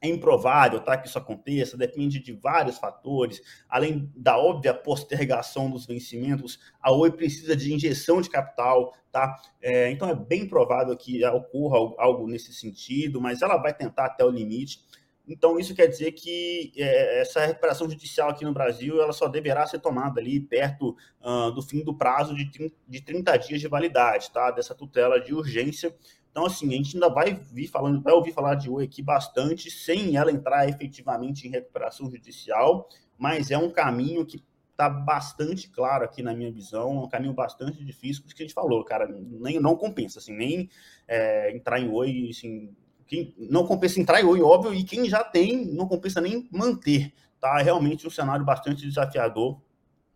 é 0.00 0.08
improvável 0.08 0.80
tá, 0.80 0.96
que 0.96 1.08
isso 1.08 1.18
aconteça, 1.18 1.76
depende 1.76 2.18
de 2.18 2.32
vários 2.32 2.78
fatores, 2.78 3.40
além 3.68 4.10
da 4.14 4.38
óbvia 4.38 4.74
postergação 4.74 5.70
dos 5.70 5.86
vencimentos, 5.86 6.58
a 6.80 6.92
Oi 6.92 7.10
precisa 7.10 7.56
de 7.56 7.72
injeção 7.72 8.20
de 8.20 8.28
capital, 8.28 8.92
tá? 9.10 9.34
É, 9.60 9.90
então 9.90 10.08
é 10.08 10.14
bem 10.14 10.46
provável 10.46 10.96
que 10.96 11.24
ocorra 11.26 11.94
algo 11.98 12.26
nesse 12.26 12.52
sentido, 12.52 13.20
mas 13.20 13.42
ela 13.42 13.56
vai 13.56 13.72
tentar 13.72 14.06
até 14.06 14.24
o 14.24 14.30
limite. 14.30 14.84
Então 15.28 15.58
isso 15.58 15.74
quer 15.74 15.88
dizer 15.88 16.12
que 16.12 16.72
é, 16.76 17.20
essa 17.20 17.44
recuperação 17.44 17.90
judicial 17.90 18.30
aqui 18.30 18.44
no 18.44 18.52
Brasil 18.52 19.02
ela 19.02 19.12
só 19.12 19.26
deverá 19.26 19.66
ser 19.66 19.80
tomada 19.80 20.20
ali 20.20 20.38
perto 20.38 20.96
uh, 21.20 21.50
do 21.50 21.62
fim 21.62 21.82
do 21.82 21.96
prazo 21.96 22.34
de 22.34 22.48
30, 22.50 22.76
de 22.86 23.00
30 23.00 23.36
dias 23.38 23.60
de 23.60 23.66
validade, 23.66 24.30
tá? 24.30 24.52
Dessa 24.52 24.74
tutela 24.74 25.20
de 25.20 25.34
urgência 25.34 25.92
então, 26.36 26.44
assim, 26.44 26.68
a 26.68 26.76
gente 26.76 26.94
ainda 26.94 27.08
vai 27.08 27.32
vir 27.32 27.66
falando, 27.66 28.02
vai 28.02 28.12
ouvir 28.12 28.30
falar 28.30 28.56
de 28.56 28.68
Oi 28.68 28.84
aqui 28.84 29.00
bastante, 29.00 29.70
sem 29.70 30.18
ela 30.18 30.30
entrar 30.30 30.68
efetivamente 30.68 31.48
em 31.48 31.50
recuperação 31.50 32.10
judicial, 32.10 32.90
mas 33.16 33.50
é 33.50 33.56
um 33.56 33.70
caminho 33.70 34.26
que 34.26 34.44
está 34.70 34.86
bastante 34.86 35.70
claro 35.70 36.04
aqui 36.04 36.22
na 36.22 36.34
minha 36.34 36.52
visão, 36.52 36.98
é 36.98 37.04
um 37.04 37.08
caminho 37.08 37.32
bastante 37.32 37.82
difícil, 37.82 38.22
porque 38.22 38.42
a 38.42 38.44
gente 38.44 38.54
falou, 38.54 38.84
cara, 38.84 39.08
nem, 39.08 39.58
não 39.58 39.76
compensa, 39.76 40.18
assim, 40.18 40.36
nem 40.36 40.68
é, 41.08 41.56
entrar 41.56 41.80
em 41.80 41.88
Oi, 41.88 42.28
assim, 42.28 42.68
quem, 43.06 43.34
não 43.38 43.66
compensa 43.66 43.98
entrar 43.98 44.20
em 44.20 44.26
Oi, 44.26 44.42
óbvio, 44.42 44.74
e 44.74 44.84
quem 44.84 45.08
já 45.08 45.24
tem, 45.24 45.64
não 45.64 45.88
compensa 45.88 46.20
nem 46.20 46.46
manter, 46.52 47.14
tá? 47.40 47.60
É 47.60 47.62
realmente 47.62 48.06
um 48.06 48.10
cenário 48.10 48.44
bastante 48.44 48.86
desafiador 48.86 49.58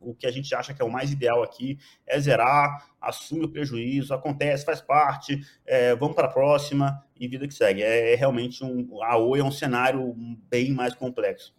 o 0.01 0.15
que 0.15 0.27
a 0.27 0.31
gente 0.31 0.55
acha 0.55 0.73
que 0.73 0.81
é 0.81 0.85
o 0.85 0.91
mais 0.91 1.13
ideal 1.13 1.43
aqui 1.43 1.79
é 2.07 2.19
zerar, 2.19 2.91
assume 3.01 3.45
o 3.45 3.49
prejuízo, 3.49 4.15
acontece, 4.15 4.65
faz 4.65 4.81
parte, 4.81 5.41
é, 5.67 5.95
vamos 5.95 6.17
para 6.17 6.27
a 6.27 6.33
próxima 6.33 7.05
e 7.19 7.29
vida 7.29 7.47
que 7.47 7.55
segue. 7.55 7.83
É, 7.83 8.13
é, 8.13 8.17
realmente 8.17 8.65
um. 8.65 9.03
A 9.03 9.17
Oi 9.19 9.41
é 9.41 9.45
um 9.45 9.51
cenário 9.51 10.15
bem 10.49 10.73
mais 10.73 10.95
complexo. 10.95 11.55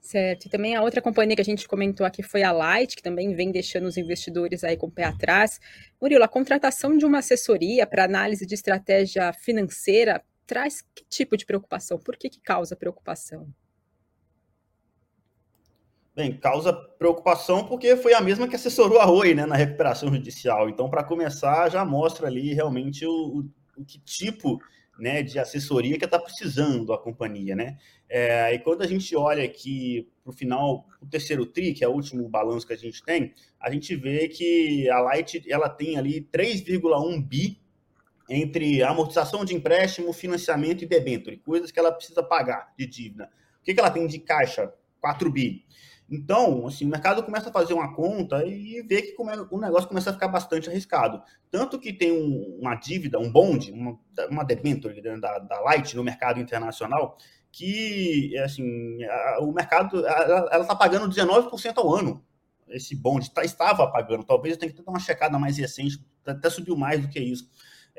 Certo. 0.00 0.46
E 0.46 0.48
também 0.48 0.74
a 0.74 0.80
outra 0.80 1.02
companhia 1.02 1.36
que 1.36 1.42
a 1.42 1.44
gente 1.44 1.68
comentou 1.68 2.06
aqui 2.06 2.22
foi 2.22 2.42
a 2.42 2.50
Light, 2.50 2.96
que 2.96 3.02
também 3.02 3.34
vem 3.34 3.52
deixando 3.52 3.86
os 3.86 3.98
investidores 3.98 4.64
aí 4.64 4.74
com 4.74 4.86
o 4.86 4.90
pé 4.90 5.04
atrás. 5.04 5.60
Murilo, 6.00 6.24
a 6.24 6.28
contratação 6.28 6.96
de 6.96 7.04
uma 7.04 7.18
assessoria 7.18 7.86
para 7.86 8.04
análise 8.04 8.46
de 8.46 8.54
estratégia 8.54 9.32
financeira 9.34 10.24
traz 10.46 10.80
que 10.94 11.04
tipo 11.10 11.36
de 11.36 11.44
preocupação? 11.44 11.98
Por 11.98 12.16
que, 12.16 12.30
que 12.30 12.40
causa 12.40 12.74
preocupação? 12.74 13.52
Bem, 16.18 16.36
causa 16.36 16.72
preocupação 16.72 17.64
porque 17.64 17.94
foi 17.96 18.12
a 18.12 18.20
mesma 18.20 18.48
que 18.48 18.56
assessorou 18.56 18.98
a 18.98 19.08
Oi 19.08 19.34
né, 19.34 19.46
na 19.46 19.54
recuperação 19.54 20.12
judicial. 20.12 20.68
Então, 20.68 20.90
para 20.90 21.04
começar, 21.04 21.68
já 21.68 21.84
mostra 21.84 22.26
ali 22.26 22.52
realmente 22.52 23.06
o, 23.06 23.44
o, 23.76 23.84
que 23.84 24.00
tipo 24.00 24.58
né, 24.98 25.22
de 25.22 25.38
assessoria 25.38 25.96
que 25.96 26.04
está 26.04 26.18
precisando 26.18 26.92
a 26.92 26.98
companhia. 26.98 27.54
Né? 27.54 27.78
É, 28.08 28.52
e 28.52 28.58
quando 28.58 28.82
a 28.82 28.86
gente 28.88 29.14
olha 29.14 29.44
aqui 29.44 30.10
para 30.24 30.32
o 30.32 30.34
final, 30.34 30.86
o 31.00 31.06
terceiro 31.06 31.46
TRI, 31.46 31.72
que 31.72 31.84
é 31.84 31.88
o 31.88 31.92
último 31.92 32.28
balanço 32.28 32.66
que 32.66 32.72
a 32.72 32.76
gente 32.76 33.00
tem, 33.04 33.32
a 33.60 33.70
gente 33.70 33.94
vê 33.94 34.26
que 34.26 34.90
a 34.90 34.98
Light 34.98 35.44
ela 35.48 35.68
tem 35.68 35.96
ali 35.96 36.28
3,1 36.32 37.22
bi 37.24 37.60
entre 38.28 38.82
amortização 38.82 39.44
de 39.44 39.54
empréstimo, 39.54 40.12
financiamento 40.12 40.82
e 40.82 40.88
debênture, 40.88 41.36
coisas 41.36 41.70
que 41.70 41.78
ela 41.78 41.92
precisa 41.92 42.24
pagar 42.24 42.74
de 42.76 42.86
dívida. 42.86 43.30
O 43.60 43.62
que, 43.62 43.72
que 43.72 43.78
ela 43.78 43.88
tem 43.88 44.04
de 44.08 44.18
caixa? 44.18 44.74
4 45.00 45.30
bi. 45.30 45.64
Então, 46.10 46.66
assim, 46.66 46.86
o 46.86 46.88
mercado 46.88 47.22
começa 47.22 47.50
a 47.50 47.52
fazer 47.52 47.74
uma 47.74 47.94
conta 47.94 48.42
e 48.46 48.82
vê 48.82 49.02
que 49.02 49.14
o 49.20 49.58
negócio 49.58 49.88
começa 49.88 50.08
a 50.08 50.12
ficar 50.14 50.28
bastante 50.28 50.70
arriscado. 50.70 51.22
Tanto 51.50 51.78
que 51.78 51.92
tem 51.92 52.10
um, 52.12 52.58
uma 52.60 52.74
dívida, 52.76 53.18
um 53.18 53.30
bond, 53.30 53.70
uma, 53.72 53.98
uma 54.30 54.44
debenture 54.44 55.00
da, 55.02 55.38
da 55.38 55.60
Light 55.60 55.94
no 55.94 56.02
mercado 56.02 56.40
internacional, 56.40 57.18
que, 57.52 58.36
assim, 58.38 59.04
a, 59.04 59.38
o 59.40 59.52
mercado, 59.52 60.06
ela 60.06 60.62
está 60.62 60.74
pagando 60.74 61.14
19% 61.14 61.76
ao 61.76 61.94
ano. 61.94 62.24
Esse 62.68 62.96
bond 62.96 63.30
tá, 63.30 63.44
estava 63.44 63.90
pagando, 63.90 64.24
talvez 64.24 64.54
eu 64.54 64.60
tenha 64.60 64.72
que 64.72 64.82
dar 64.82 64.90
uma 64.90 65.00
checada 65.00 65.38
mais 65.38 65.58
recente, 65.58 66.02
até 66.24 66.48
subiu 66.48 66.76
mais 66.76 67.00
do 67.02 67.08
que 67.08 67.20
isso. 67.20 67.50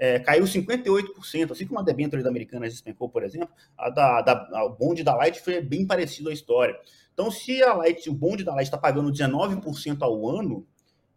É, 0.01 0.17
caiu 0.17 0.45
58%, 0.45 1.51
assim 1.51 1.67
como 1.67 1.77
a 1.77 1.83
debenture 1.83 2.23
da 2.23 2.29
Americanas 2.29 2.71
despencou, 2.71 3.09
por 3.09 3.21
exemplo, 3.21 3.49
a 3.77 3.89
da, 3.89 4.21
da, 4.21 4.63
o 4.63 4.69
bonde 4.69 5.03
da 5.03 5.13
Light 5.13 5.41
foi 5.41 5.59
bem 5.59 5.85
parecido 5.85 6.29
à 6.29 6.33
história. 6.33 6.79
Então, 7.13 7.29
se 7.29 7.61
a 7.61 7.73
Light, 7.73 8.09
o 8.09 8.13
bonde 8.13 8.45
da 8.45 8.53
Light 8.53 8.67
está 8.67 8.77
pagando 8.77 9.11
19% 9.11 9.97
ao 10.01 10.29
ano, 10.29 10.65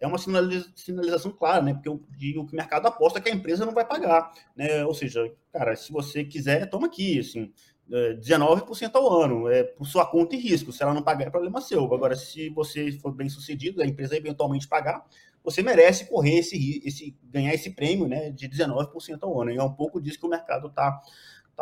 é 0.01 0.07
uma 0.07 0.19
sinalização 0.19 1.31
clara, 1.31 1.63
né? 1.63 1.75
Porque 1.75 1.89
o, 1.89 1.99
que 1.99 2.37
o 2.37 2.57
mercado 2.57 2.89
aposta 2.89 3.21
que 3.21 3.31
a 3.31 3.33
empresa 3.33 3.65
não 3.65 3.73
vai 3.73 3.85
pagar, 3.85 4.33
né? 4.57 4.85
Ou 4.85 4.93
seja, 4.95 5.33
cara, 5.53 5.77
se 5.77 5.93
você 5.93 6.25
quiser, 6.25 6.69
toma 6.69 6.89
aqui, 6.89 7.21
assim, 7.21 7.53
19% 7.93 8.95
é, 8.95 8.99
ao 8.99 9.23
ano, 9.23 9.49
é 9.49 9.63
por 9.63 9.87
sua 9.87 10.07
conta 10.07 10.35
e 10.35 10.39
risco. 10.39 10.73
Se 10.73 10.83
ela 10.83 10.95
não 10.95 11.03
pagar, 11.03 11.27
é 11.27 11.31
problema 11.31 11.61
seu. 11.61 11.85
Agora, 11.93 12.17
se 12.17 12.49
você 12.49 12.91
for 12.93 13.13
bem 13.13 13.29
sucedido, 13.29 13.83
a 13.83 13.87
empresa 13.87 14.17
eventualmente 14.17 14.67
pagar, 14.67 15.05
você 15.45 15.63
merece 15.63 16.07
correr 16.07 16.39
esse, 16.39 16.81
esse 16.85 17.17
ganhar 17.25 17.53
esse 17.53 17.71
prêmio, 17.71 18.07
né, 18.07 18.31
de 18.31 18.49
19% 18.49 19.19
ao 19.23 19.41
ano. 19.41 19.51
E 19.51 19.57
é 19.57 19.63
um 19.63 19.73
pouco 19.73 20.01
disso 20.01 20.19
que 20.19 20.27
o 20.27 20.31
mercado 20.31 20.69
está 20.69 21.01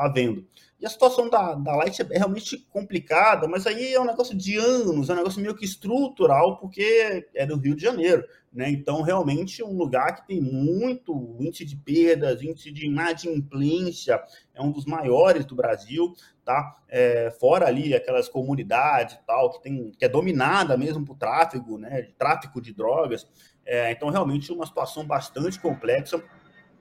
tá 0.00 0.08
vendo. 0.08 0.46
E 0.80 0.86
a 0.86 0.88
situação 0.88 1.28
da, 1.28 1.54
da 1.54 1.76
Light 1.76 2.00
é 2.00 2.16
realmente 2.16 2.56
complicada, 2.72 3.46
mas 3.46 3.66
aí 3.66 3.92
é 3.92 4.00
um 4.00 4.06
negócio 4.06 4.34
de 4.34 4.56
anos, 4.56 5.10
é 5.10 5.12
um 5.12 5.16
negócio 5.16 5.40
meio 5.40 5.54
que 5.54 5.64
estrutural, 5.64 6.56
porque 6.56 7.28
é 7.34 7.44
do 7.44 7.56
Rio 7.56 7.76
de 7.76 7.82
Janeiro, 7.82 8.24
né? 8.50 8.70
Então, 8.70 9.02
realmente, 9.02 9.62
um 9.62 9.76
lugar 9.76 10.16
que 10.16 10.26
tem 10.26 10.40
muito 10.40 11.36
índice 11.38 11.66
de 11.66 11.76
perdas, 11.76 12.42
índice 12.42 12.72
de 12.72 12.86
inadimplência, 12.86 14.22
é 14.54 14.62
um 14.62 14.72
dos 14.72 14.86
maiores 14.86 15.44
do 15.44 15.54
Brasil, 15.54 16.14
tá? 16.46 16.78
É, 16.88 17.30
fora 17.38 17.66
ali 17.66 17.94
aquelas 17.94 18.26
comunidades 18.26 19.16
e 19.16 19.26
tal, 19.26 19.50
que, 19.52 19.62
tem, 19.62 19.90
que 19.90 20.04
é 20.06 20.08
dominada 20.08 20.78
mesmo 20.78 21.04
por 21.04 21.16
tráfego, 21.16 21.76
né? 21.76 22.08
Tráfico 22.18 22.58
de 22.58 22.72
drogas. 22.72 23.28
É, 23.66 23.92
então, 23.92 24.08
realmente, 24.08 24.50
uma 24.50 24.64
situação 24.64 25.06
bastante 25.06 25.60
complexa 25.60 26.24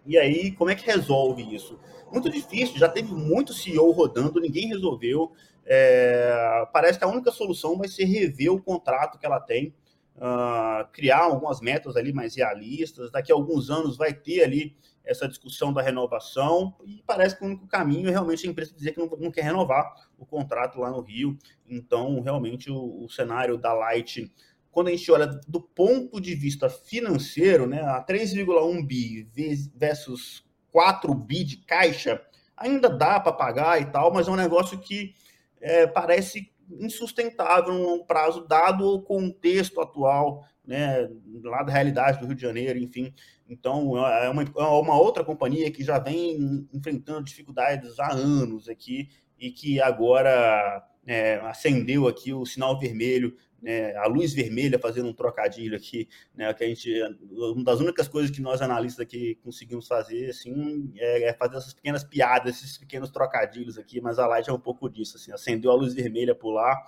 e 0.05 0.17
aí, 0.17 0.51
como 0.51 0.69
é 0.69 0.75
que 0.75 0.85
resolve 0.85 1.55
isso? 1.55 1.79
Muito 2.11 2.29
difícil, 2.29 2.77
já 2.77 2.89
teve 2.89 3.13
muito 3.13 3.53
CEO 3.53 3.91
rodando, 3.91 4.39
ninguém 4.39 4.67
resolveu. 4.67 5.31
É, 5.65 6.67
parece 6.73 6.97
que 6.97 7.05
a 7.05 7.07
única 7.07 7.31
solução 7.31 7.77
vai 7.77 7.87
ser 7.87 8.05
rever 8.05 8.51
o 8.51 8.61
contrato 8.61 9.19
que 9.19 9.25
ela 9.25 9.39
tem, 9.39 9.73
uh, 10.15 10.87
criar 10.91 11.19
algumas 11.19 11.61
metas 11.61 11.95
ali 11.95 12.11
mais 12.11 12.35
realistas. 12.35 13.11
Daqui 13.11 13.31
a 13.31 13.35
alguns 13.35 13.69
anos 13.69 13.95
vai 13.95 14.13
ter 14.13 14.43
ali 14.43 14.75
essa 15.05 15.27
discussão 15.27 15.73
da 15.73 15.81
renovação, 15.81 16.75
e 16.85 17.03
parece 17.05 17.35
que 17.35 17.43
o 17.43 17.47
único 17.47 17.67
caminho 17.67 18.09
é 18.09 18.11
realmente 18.11 18.47
a 18.47 18.51
empresa 18.51 18.73
dizer 18.75 18.91
que 18.91 18.99
não, 18.99 19.07
não 19.17 19.31
quer 19.31 19.43
renovar 19.43 19.91
o 20.17 20.25
contrato 20.25 20.79
lá 20.79 20.91
no 20.91 21.01
Rio. 21.01 21.37
Então, 21.67 22.21
realmente, 22.21 22.69
o, 22.69 23.03
o 23.03 23.09
cenário 23.09 23.57
da 23.57 23.73
Light 23.73 24.31
quando 24.71 24.87
a 24.87 24.91
gente 24.91 25.11
olha 25.11 25.27
do 25.47 25.61
ponto 25.61 26.19
de 26.21 26.35
vista 26.35 26.69
financeiro, 26.69 27.67
né, 27.67 27.81
a 27.81 28.03
3,1 28.03 28.85
bi 28.85 29.27
versus 29.75 30.43
4 30.71 31.13
bi 31.13 31.43
de 31.43 31.57
caixa, 31.57 32.21
ainda 32.55 32.89
dá 32.89 33.19
para 33.19 33.33
pagar 33.33 33.81
e 33.81 33.85
tal, 33.85 34.13
mas 34.13 34.27
é 34.27 34.31
um 34.31 34.35
negócio 34.35 34.77
que 34.77 35.13
é, 35.61 35.87
parece 35.87 36.51
insustentável 36.79 37.73
no 37.73 37.83
longo 37.83 38.05
prazo, 38.05 38.45
dado 38.47 38.87
o 38.87 39.01
contexto 39.01 39.81
atual, 39.81 40.45
né, 40.65 41.09
lá 41.43 41.63
da 41.63 41.73
realidade 41.73 42.19
do 42.19 42.27
Rio 42.27 42.35
de 42.35 42.41
Janeiro, 42.41 42.77
enfim. 42.77 43.11
Então, 43.47 43.97
é 43.97 44.29
uma, 44.29 44.43
é 44.43 44.63
uma 44.63 44.99
outra 44.99 45.23
companhia 45.23 45.71
que 45.71 45.83
já 45.83 45.97
vem 45.97 46.67
enfrentando 46.71 47.23
dificuldades 47.23 47.99
há 47.99 48.11
anos 48.11 48.69
aqui 48.69 49.09
e 49.39 49.49
que 49.49 49.81
agora 49.81 50.87
é, 51.05 51.35
acendeu 51.43 52.07
aqui 52.07 52.33
o 52.33 52.45
sinal 52.45 52.79
vermelho 52.79 53.35
né, 53.61 53.95
a 53.97 54.07
luz 54.07 54.33
vermelha, 54.33 54.79
fazendo 54.79 55.09
um 55.09 55.13
trocadilho 55.13 55.75
aqui, 55.75 56.07
né, 56.35 56.53
que 56.53 56.63
a 56.63 56.67
gente, 56.67 56.89
uma 57.31 57.63
das 57.63 57.79
únicas 57.79 58.07
coisas 58.07 58.31
que 58.31 58.41
nós 58.41 58.61
analistas 58.61 59.05
aqui 59.05 59.35
conseguimos 59.43 59.87
fazer, 59.87 60.29
assim, 60.29 60.91
é, 60.95 61.29
é 61.29 61.33
fazer 61.33 61.57
essas 61.57 61.73
pequenas 61.73 62.03
piadas, 62.03 62.57
esses 62.57 62.77
pequenos 62.77 63.09
trocadilhos 63.09 63.77
aqui, 63.77 64.01
mas 64.01 64.19
a 64.19 64.27
Light 64.27 64.49
é 64.49 64.53
um 64.53 64.59
pouco 64.59 64.89
disso, 64.89 65.17
assim, 65.17 65.31
acendeu 65.31 65.71
a 65.71 65.75
luz 65.75 65.93
vermelha 65.93 66.33
por 66.33 66.51
lá, 66.51 66.81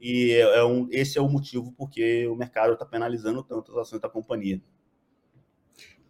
e 0.00 0.32
é 0.32 0.64
um, 0.64 0.88
esse 0.90 1.18
é 1.18 1.20
o 1.20 1.28
motivo 1.28 1.72
porque 1.72 2.26
o 2.26 2.34
mercado 2.34 2.72
está 2.72 2.84
penalizando 2.84 3.42
tanto 3.42 3.72
as 3.72 3.86
ações 3.86 4.00
da 4.00 4.08
companhia. 4.08 4.60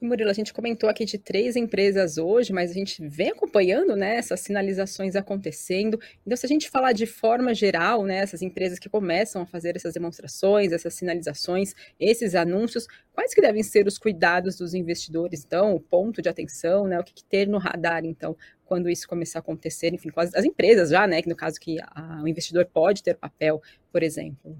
Murilo, 0.00 0.30
a 0.30 0.34
gente 0.34 0.52
comentou 0.52 0.88
aqui 0.88 1.04
de 1.04 1.16
três 1.18 1.56
empresas 1.56 2.18
hoje, 2.18 2.52
mas 2.52 2.70
a 2.70 2.74
gente 2.74 3.06
vem 3.06 3.30
acompanhando 3.30 3.96
né, 3.96 4.16
essas 4.16 4.40
sinalizações 4.40 5.16
acontecendo. 5.16 5.98
Então, 6.26 6.36
se 6.36 6.44
a 6.44 6.48
gente 6.48 6.68
falar 6.68 6.92
de 6.92 7.06
forma 7.06 7.54
geral, 7.54 8.04
né, 8.04 8.18
essas 8.18 8.42
empresas 8.42 8.78
que 8.78 8.88
começam 8.88 9.42
a 9.42 9.46
fazer 9.46 9.76
essas 9.76 9.94
demonstrações, 9.94 10.72
essas 10.72 10.94
sinalizações, 10.94 11.74
esses 11.98 12.34
anúncios, 12.34 12.86
quais 13.12 13.32
que 13.32 13.40
devem 13.40 13.62
ser 13.62 13.86
os 13.86 13.96
cuidados 13.96 14.56
dos 14.56 14.74
investidores, 14.74 15.44
então, 15.44 15.74
o 15.74 15.80
ponto 15.80 16.20
de 16.20 16.28
atenção, 16.28 16.86
né, 16.86 16.98
o 16.98 17.04
que, 17.04 17.14
que 17.14 17.24
ter 17.24 17.48
no 17.48 17.58
radar, 17.58 18.04
então, 18.04 18.36
quando 18.64 18.90
isso 18.90 19.08
começar 19.08 19.38
a 19.38 19.40
acontecer, 19.40 19.94
enfim, 19.94 20.10
com 20.10 20.20
as, 20.20 20.34
as 20.34 20.44
empresas 20.44 20.90
já, 20.90 21.06
né, 21.06 21.22
que 21.22 21.28
no 21.28 21.36
caso 21.36 21.58
que 21.60 21.78
a, 21.80 22.20
o 22.22 22.28
investidor 22.28 22.66
pode 22.66 23.02
ter 23.02 23.14
papel, 23.14 23.62
por 23.92 24.02
exemplo. 24.02 24.56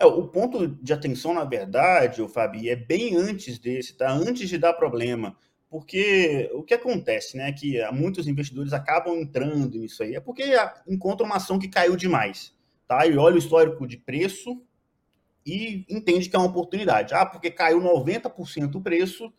É, 0.00 0.06
o 0.06 0.26
ponto 0.26 0.66
de 0.66 0.94
atenção, 0.94 1.34
na 1.34 1.44
verdade, 1.44 2.22
o 2.22 2.28
Fabi, 2.28 2.70
é 2.70 2.74
bem 2.74 3.16
antes 3.16 3.58
desse, 3.58 3.92
tá? 3.94 4.10
Antes 4.10 4.48
de 4.48 4.56
dar 4.56 4.72
problema. 4.72 5.36
Porque 5.68 6.50
o 6.54 6.62
que 6.62 6.72
acontece, 6.72 7.36
né? 7.36 7.52
Que 7.52 7.78
muitos 7.92 8.26
investidores 8.26 8.72
acabam 8.72 9.14
entrando 9.20 9.78
nisso 9.78 10.02
aí, 10.02 10.16
é 10.16 10.20
porque 10.20 10.42
encontram 10.88 11.26
uma 11.26 11.36
ação 11.36 11.58
que 11.58 11.68
caiu 11.68 11.96
demais, 11.96 12.54
tá? 12.88 13.06
E 13.06 13.16
olha 13.18 13.34
o 13.34 13.38
histórico 13.38 13.86
de 13.86 13.98
preço 13.98 14.62
e 15.44 15.84
entende 15.88 16.30
que 16.30 16.34
é 16.34 16.38
uma 16.38 16.48
oportunidade. 16.48 17.14
Ah, 17.14 17.26
porque 17.26 17.50
caiu 17.50 17.78
90% 17.78 18.76
o 18.76 18.80
preço, 18.80 19.30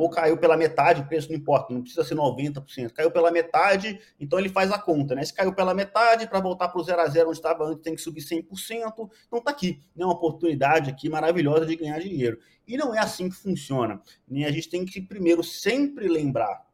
ou 0.00 0.08
caiu 0.08 0.38
pela 0.38 0.56
metade, 0.56 1.02
o 1.02 1.06
preço 1.06 1.28
não 1.28 1.36
importa, 1.36 1.74
não 1.74 1.82
precisa 1.82 2.02
ser 2.02 2.14
90%, 2.14 2.90
caiu 2.90 3.10
pela 3.10 3.30
metade, 3.30 4.00
então 4.18 4.38
ele 4.38 4.48
faz 4.48 4.72
a 4.72 4.78
conta, 4.78 5.14
né? 5.14 5.22
Se 5.22 5.34
caiu 5.34 5.52
pela 5.52 5.74
metade, 5.74 6.26
para 6.26 6.40
voltar 6.40 6.68
para 6.68 6.80
o 6.80 6.82
zero 6.82 7.02
a 7.02 7.06
zero 7.06 7.28
onde 7.28 7.36
estava 7.36 7.64
antes, 7.64 7.82
tem 7.82 7.94
que 7.94 8.00
subir 8.00 8.22
100%, 8.22 8.46
então 9.26 9.38
está 9.38 9.50
aqui, 9.50 9.82
né? 9.94 10.02
Uma 10.06 10.14
oportunidade 10.14 10.88
aqui 10.88 11.10
maravilhosa 11.10 11.66
de 11.66 11.76
ganhar 11.76 11.98
dinheiro. 11.98 12.38
E 12.66 12.78
não 12.78 12.94
é 12.94 12.98
assim 12.98 13.28
que 13.28 13.36
funciona. 13.36 14.00
Né? 14.26 14.46
A 14.46 14.50
gente 14.50 14.70
tem 14.70 14.86
que 14.86 15.02
primeiro 15.02 15.44
sempre 15.44 16.08
lembrar 16.08 16.64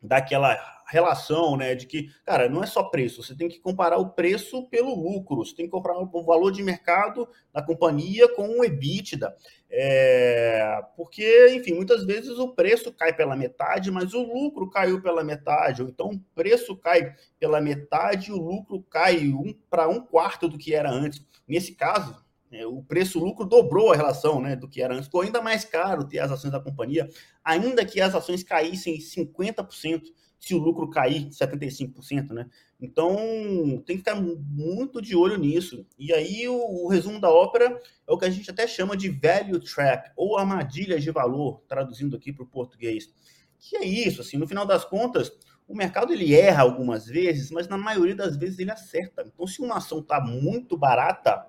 daquela 0.00 0.56
relação, 0.88 1.56
né, 1.56 1.74
de 1.74 1.86
que, 1.86 2.08
cara, 2.24 2.48
não 2.48 2.62
é 2.62 2.66
só 2.66 2.82
preço, 2.82 3.22
você 3.22 3.36
tem 3.36 3.46
que 3.46 3.60
comparar 3.60 3.98
o 3.98 4.08
preço 4.08 4.66
pelo 4.68 4.94
lucro, 4.94 5.44
você 5.44 5.54
tem 5.54 5.66
que 5.66 5.70
comparar 5.70 5.98
o 5.98 6.24
valor 6.24 6.50
de 6.50 6.62
mercado 6.62 7.28
da 7.52 7.62
companhia 7.62 8.26
com 8.34 8.48
o 8.48 8.64
EBITDA, 8.64 9.36
é, 9.68 10.80
porque, 10.96 11.50
enfim, 11.50 11.74
muitas 11.74 12.06
vezes 12.06 12.38
o 12.38 12.54
preço 12.54 12.90
cai 12.92 13.14
pela 13.14 13.36
metade, 13.36 13.90
mas 13.90 14.14
o 14.14 14.22
lucro 14.22 14.70
caiu 14.70 15.02
pela 15.02 15.22
metade, 15.22 15.82
ou 15.82 15.88
então 15.88 16.08
o 16.08 16.20
preço 16.34 16.74
cai 16.74 17.14
pela 17.38 17.60
metade 17.60 18.30
e 18.30 18.32
o 18.32 18.40
lucro 18.40 18.82
cai 18.84 19.28
um, 19.28 19.52
para 19.68 19.88
um 19.88 20.00
quarto 20.00 20.48
do 20.48 20.56
que 20.56 20.74
era 20.74 20.90
antes. 20.90 21.22
Nesse 21.46 21.74
caso, 21.74 22.16
o 22.66 22.82
preço-lucro 22.82 23.44
dobrou 23.44 23.92
a 23.92 23.96
relação 23.96 24.40
né, 24.40 24.56
do 24.56 24.68
que 24.68 24.80
era 24.82 24.94
antes. 24.94 25.06
Ficou 25.06 25.20
ainda 25.20 25.42
mais 25.42 25.64
caro 25.64 26.06
ter 26.06 26.18
as 26.18 26.30
ações 26.30 26.50
da 26.50 26.60
companhia, 26.60 27.08
ainda 27.44 27.84
que 27.84 28.00
as 28.00 28.14
ações 28.14 28.42
caíssem 28.42 28.98
50%, 28.98 30.02
se 30.40 30.54
o 30.54 30.58
lucro 30.58 30.88
cair 30.88 31.28
75%, 31.30 32.30
né? 32.30 32.48
Então, 32.80 33.16
tem 33.84 33.96
que 33.96 34.04
ficar 34.04 34.14
muito 34.14 35.02
de 35.02 35.16
olho 35.16 35.36
nisso. 35.36 35.84
E 35.98 36.12
aí, 36.12 36.48
o, 36.48 36.84
o, 36.84 36.88
resumo 36.88 37.20
da 37.20 37.28
ópera 37.28 37.80
é 38.06 38.12
o 38.12 38.16
que 38.16 38.24
a 38.24 38.30
gente 38.30 38.50
até 38.50 38.66
chama 38.66 38.96
de 38.96 39.08
value 39.08 39.58
trap, 39.58 40.12
ou 40.16 40.38
armadilha 40.38 40.98
de 41.00 41.10
valor, 41.10 41.62
traduzindo 41.66 42.16
aqui 42.16 42.32
para 42.32 42.44
o 42.44 42.48
português. 42.48 43.12
Que 43.58 43.76
é 43.76 43.84
isso, 43.84 44.20
assim, 44.20 44.36
no 44.36 44.46
final 44.46 44.64
das 44.64 44.84
contas, 44.84 45.32
o 45.66 45.74
mercado 45.74 46.12
ele 46.12 46.34
erra 46.34 46.62
algumas 46.62 47.06
vezes, 47.06 47.50
mas 47.50 47.66
na 47.66 47.76
maioria 47.76 48.14
das 48.14 48.36
vezes 48.36 48.60
ele 48.60 48.70
acerta. 48.70 49.24
Então, 49.26 49.46
se 49.46 49.60
uma 49.60 49.78
ação 49.78 49.98
está 49.98 50.20
muito 50.20 50.78
barata, 50.78 51.46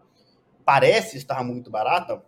parece 0.70 1.18
estar 1.18 1.44
muito 1.44 1.72
barata, 1.72 2.24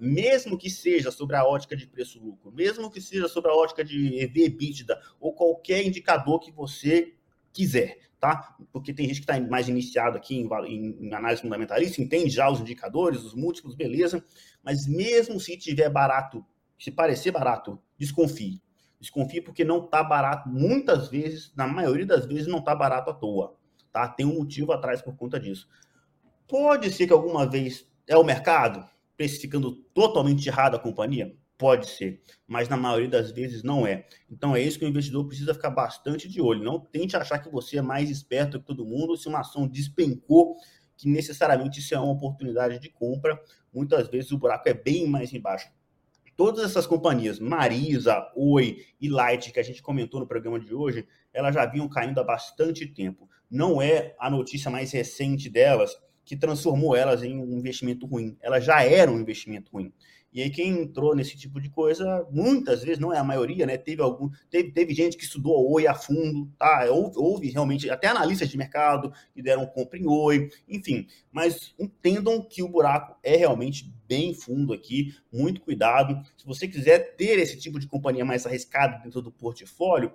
mesmo 0.00 0.56
que 0.56 0.70
seja 0.70 1.10
sobre 1.10 1.36
a 1.36 1.44
ótica 1.44 1.76
de 1.76 1.86
preço-lucro, 1.86 2.50
mesmo 2.50 2.90
que 2.90 2.98
seja 2.98 3.28
sobre 3.28 3.50
a 3.50 3.54
ótica 3.54 3.84
de 3.84 4.22
EV/EBITDA 4.22 4.98
ou 5.20 5.34
qualquer 5.34 5.84
indicador 5.84 6.40
que 6.40 6.50
você 6.50 7.12
quiser, 7.52 7.98
tá? 8.18 8.56
Porque 8.72 8.94
tem 8.94 9.06
gente 9.06 9.20
que 9.20 9.30
está 9.30 9.38
mais 9.38 9.68
iniciado 9.68 10.16
aqui 10.16 10.34
em, 10.34 10.48
em, 10.66 11.08
em, 11.08 11.14
análise 11.14 11.42
fundamentalista, 11.42 12.00
entende 12.00 12.30
já 12.30 12.50
os 12.50 12.58
indicadores, 12.58 13.22
os 13.22 13.34
múltiplos, 13.34 13.74
beleza, 13.74 14.24
mas 14.62 14.86
mesmo 14.86 15.38
se 15.38 15.54
tiver 15.58 15.90
barato, 15.90 16.42
se 16.78 16.90
parecer 16.90 17.32
barato, 17.32 17.78
desconfie. 17.98 18.62
Desconfie 18.98 19.42
porque 19.42 19.62
não 19.62 19.84
está 19.84 20.02
barato, 20.02 20.48
muitas 20.48 21.08
vezes, 21.10 21.52
na 21.54 21.66
maioria 21.66 22.06
das 22.06 22.24
vezes, 22.24 22.46
não 22.46 22.60
está 22.60 22.74
barato 22.74 23.10
à 23.10 23.12
toa, 23.12 23.54
tá? 23.92 24.08
Tem 24.08 24.24
um 24.24 24.38
motivo 24.38 24.72
atrás 24.72 25.02
por 25.02 25.14
conta 25.14 25.38
disso. 25.38 25.68
Pode 26.46 26.90
ser 26.90 27.06
que 27.06 27.12
alguma 27.12 27.48
vez 27.48 27.86
é 28.06 28.16
o 28.16 28.24
mercado? 28.24 28.88
precificando 29.16 29.72
totalmente 29.94 30.46
errado 30.48 30.76
a 30.76 30.78
companhia? 30.78 31.34
Pode 31.56 31.88
ser, 31.88 32.20
mas 32.46 32.68
na 32.68 32.76
maioria 32.76 33.08
das 33.08 33.30
vezes 33.30 33.62
não 33.62 33.86
é. 33.86 34.06
Então 34.28 34.56
é 34.56 34.60
isso 34.60 34.78
que 34.78 34.84
o 34.84 34.88
investidor 34.88 35.26
precisa 35.26 35.54
ficar 35.54 35.70
bastante 35.70 36.28
de 36.28 36.40
olho. 36.40 36.64
Não 36.64 36.80
tente 36.80 37.16
achar 37.16 37.38
que 37.38 37.48
você 37.48 37.78
é 37.78 37.82
mais 37.82 38.10
esperto 38.10 38.58
que 38.58 38.66
todo 38.66 38.84
mundo. 38.84 39.16
Se 39.16 39.28
uma 39.28 39.40
ação 39.40 39.66
despencou, 39.66 40.56
que 40.96 41.08
necessariamente 41.08 41.78
isso 41.78 41.94
é 41.94 41.98
uma 41.98 42.12
oportunidade 42.12 42.78
de 42.80 42.88
compra. 42.88 43.40
Muitas 43.72 44.08
vezes 44.08 44.32
o 44.32 44.38
buraco 44.38 44.68
é 44.68 44.74
bem 44.74 45.06
mais 45.06 45.32
embaixo. 45.32 45.70
Todas 46.36 46.64
essas 46.64 46.88
companhias, 46.88 47.38
Marisa, 47.38 48.28
Oi 48.34 48.84
e 49.00 49.08
Light, 49.08 49.52
que 49.52 49.60
a 49.60 49.62
gente 49.62 49.80
comentou 49.80 50.18
no 50.18 50.26
programa 50.26 50.58
de 50.58 50.74
hoje, 50.74 51.06
elas 51.32 51.54
já 51.54 51.64
vinham 51.64 51.88
caindo 51.88 52.18
há 52.18 52.24
bastante 52.24 52.84
tempo. 52.84 53.30
Não 53.48 53.80
é 53.80 54.16
a 54.18 54.28
notícia 54.28 54.68
mais 54.68 54.90
recente 54.90 55.48
delas 55.48 55.96
que 56.24 56.36
transformou 56.36 56.96
elas 56.96 57.22
em 57.22 57.38
um 57.38 57.58
investimento 57.58 58.06
ruim. 58.06 58.36
Elas 58.40 58.64
já 58.64 58.82
eram 58.82 59.14
um 59.14 59.20
investimento 59.20 59.70
ruim. 59.72 59.92
E 60.34 60.42
aí 60.42 60.50
quem 60.50 60.82
entrou 60.82 61.14
nesse 61.14 61.36
tipo 61.36 61.60
de 61.60 61.70
coisa, 61.70 62.26
muitas 62.28 62.82
vezes, 62.82 62.98
não 62.98 63.12
é 63.12 63.18
a 63.18 63.22
maioria, 63.24 63.64
né? 63.64 63.78
Teve 63.78 64.02
algum, 64.02 64.28
teve, 64.50 64.72
teve 64.72 64.92
gente 64.92 65.16
que 65.16 65.22
estudou 65.22 65.72
Oi 65.72 65.86
a 65.86 65.94
fundo, 65.94 66.50
tá? 66.58 66.86
Houve, 66.90 67.16
houve 67.16 67.50
realmente 67.50 67.88
até 67.88 68.08
analistas 68.08 68.48
de 68.48 68.58
mercado 68.58 69.12
que 69.32 69.40
deram 69.40 69.64
compra 69.64 69.96
em 69.96 70.08
Oi, 70.08 70.50
enfim. 70.68 71.06
Mas 71.30 71.72
entendam 71.78 72.42
que 72.42 72.64
o 72.64 72.68
buraco 72.68 73.16
é 73.22 73.36
realmente 73.36 73.94
bem 74.08 74.34
fundo 74.34 74.72
aqui, 74.72 75.14
muito 75.32 75.60
cuidado. 75.60 76.20
Se 76.36 76.44
você 76.44 76.66
quiser 76.66 77.14
ter 77.14 77.38
esse 77.38 77.56
tipo 77.56 77.78
de 77.78 77.86
companhia 77.86 78.24
mais 78.24 78.44
arriscada 78.44 78.98
dentro 79.04 79.22
do 79.22 79.30
portfólio, 79.30 80.12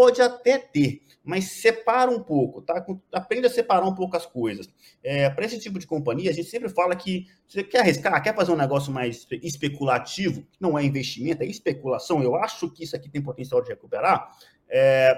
Pode 0.00 0.22
até 0.22 0.56
ter, 0.56 1.02
mas 1.22 1.60
separa 1.60 2.10
um 2.10 2.22
pouco, 2.22 2.62
tá? 2.62 2.82
Aprenda 3.12 3.48
a 3.48 3.50
separar 3.50 3.86
um 3.86 3.94
pouco 3.94 4.16
as 4.16 4.24
coisas. 4.24 4.66
É, 5.04 5.28
Para 5.28 5.44
esse 5.44 5.58
tipo 5.58 5.78
de 5.78 5.86
companhia, 5.86 6.30
a 6.30 6.32
gente 6.32 6.48
sempre 6.48 6.70
fala 6.70 6.96
que 6.96 7.26
você 7.46 7.62
quer 7.62 7.80
arriscar, 7.80 8.22
quer 8.22 8.34
fazer 8.34 8.50
um 8.50 8.56
negócio 8.56 8.90
mais 8.90 9.26
especulativo, 9.30 10.42
não 10.58 10.78
é 10.78 10.82
investimento, 10.82 11.42
é 11.42 11.46
especulação. 11.46 12.22
Eu 12.22 12.34
acho 12.34 12.70
que 12.70 12.82
isso 12.82 12.96
aqui 12.96 13.10
tem 13.10 13.20
potencial 13.20 13.60
de 13.60 13.68
recuperar. 13.68 14.30
É, 14.70 15.14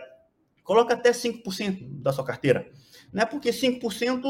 coloca 0.64 0.94
até 0.94 1.12
5% 1.12 2.02
da 2.02 2.12
sua 2.12 2.24
carteira. 2.24 2.68
Né? 3.12 3.24
Porque 3.24 3.50
5%, 3.50 4.20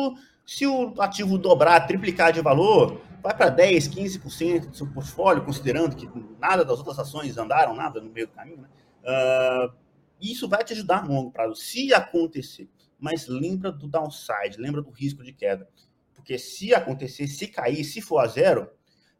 se 0.44 0.66
o 0.66 0.92
ativo 1.00 1.38
dobrar, 1.38 1.86
triplicar 1.86 2.30
de 2.30 2.42
valor, 2.42 3.00
vai 3.22 3.34
para 3.34 3.48
10, 3.48 3.88
15% 3.88 4.66
do 4.66 4.76
seu 4.76 4.86
portfólio, 4.86 5.46
considerando 5.46 5.96
que 5.96 6.06
nada 6.38 6.62
das 6.62 6.76
outras 6.76 6.98
ações 6.98 7.38
andaram, 7.38 7.74
nada 7.74 8.02
no 8.02 8.10
meio 8.10 8.26
do 8.26 8.34
caminho. 8.34 8.60
Né? 8.60 8.68
Uh, 9.02 9.82
isso 10.30 10.48
vai 10.48 10.62
te 10.62 10.72
ajudar 10.72 11.04
no 11.04 11.14
longo 11.14 11.30
prazo, 11.32 11.54
se 11.56 11.92
acontecer. 11.92 12.68
Mas 12.98 13.26
lembra 13.26 13.72
do 13.72 13.88
downside, 13.88 14.58
lembra 14.58 14.80
do 14.80 14.90
risco 14.90 15.24
de 15.24 15.32
queda. 15.32 15.68
Porque 16.14 16.38
se 16.38 16.72
acontecer, 16.72 17.26
se 17.26 17.48
cair, 17.48 17.82
se 17.82 18.00
for 18.00 18.18
a 18.18 18.26
zero, 18.28 18.70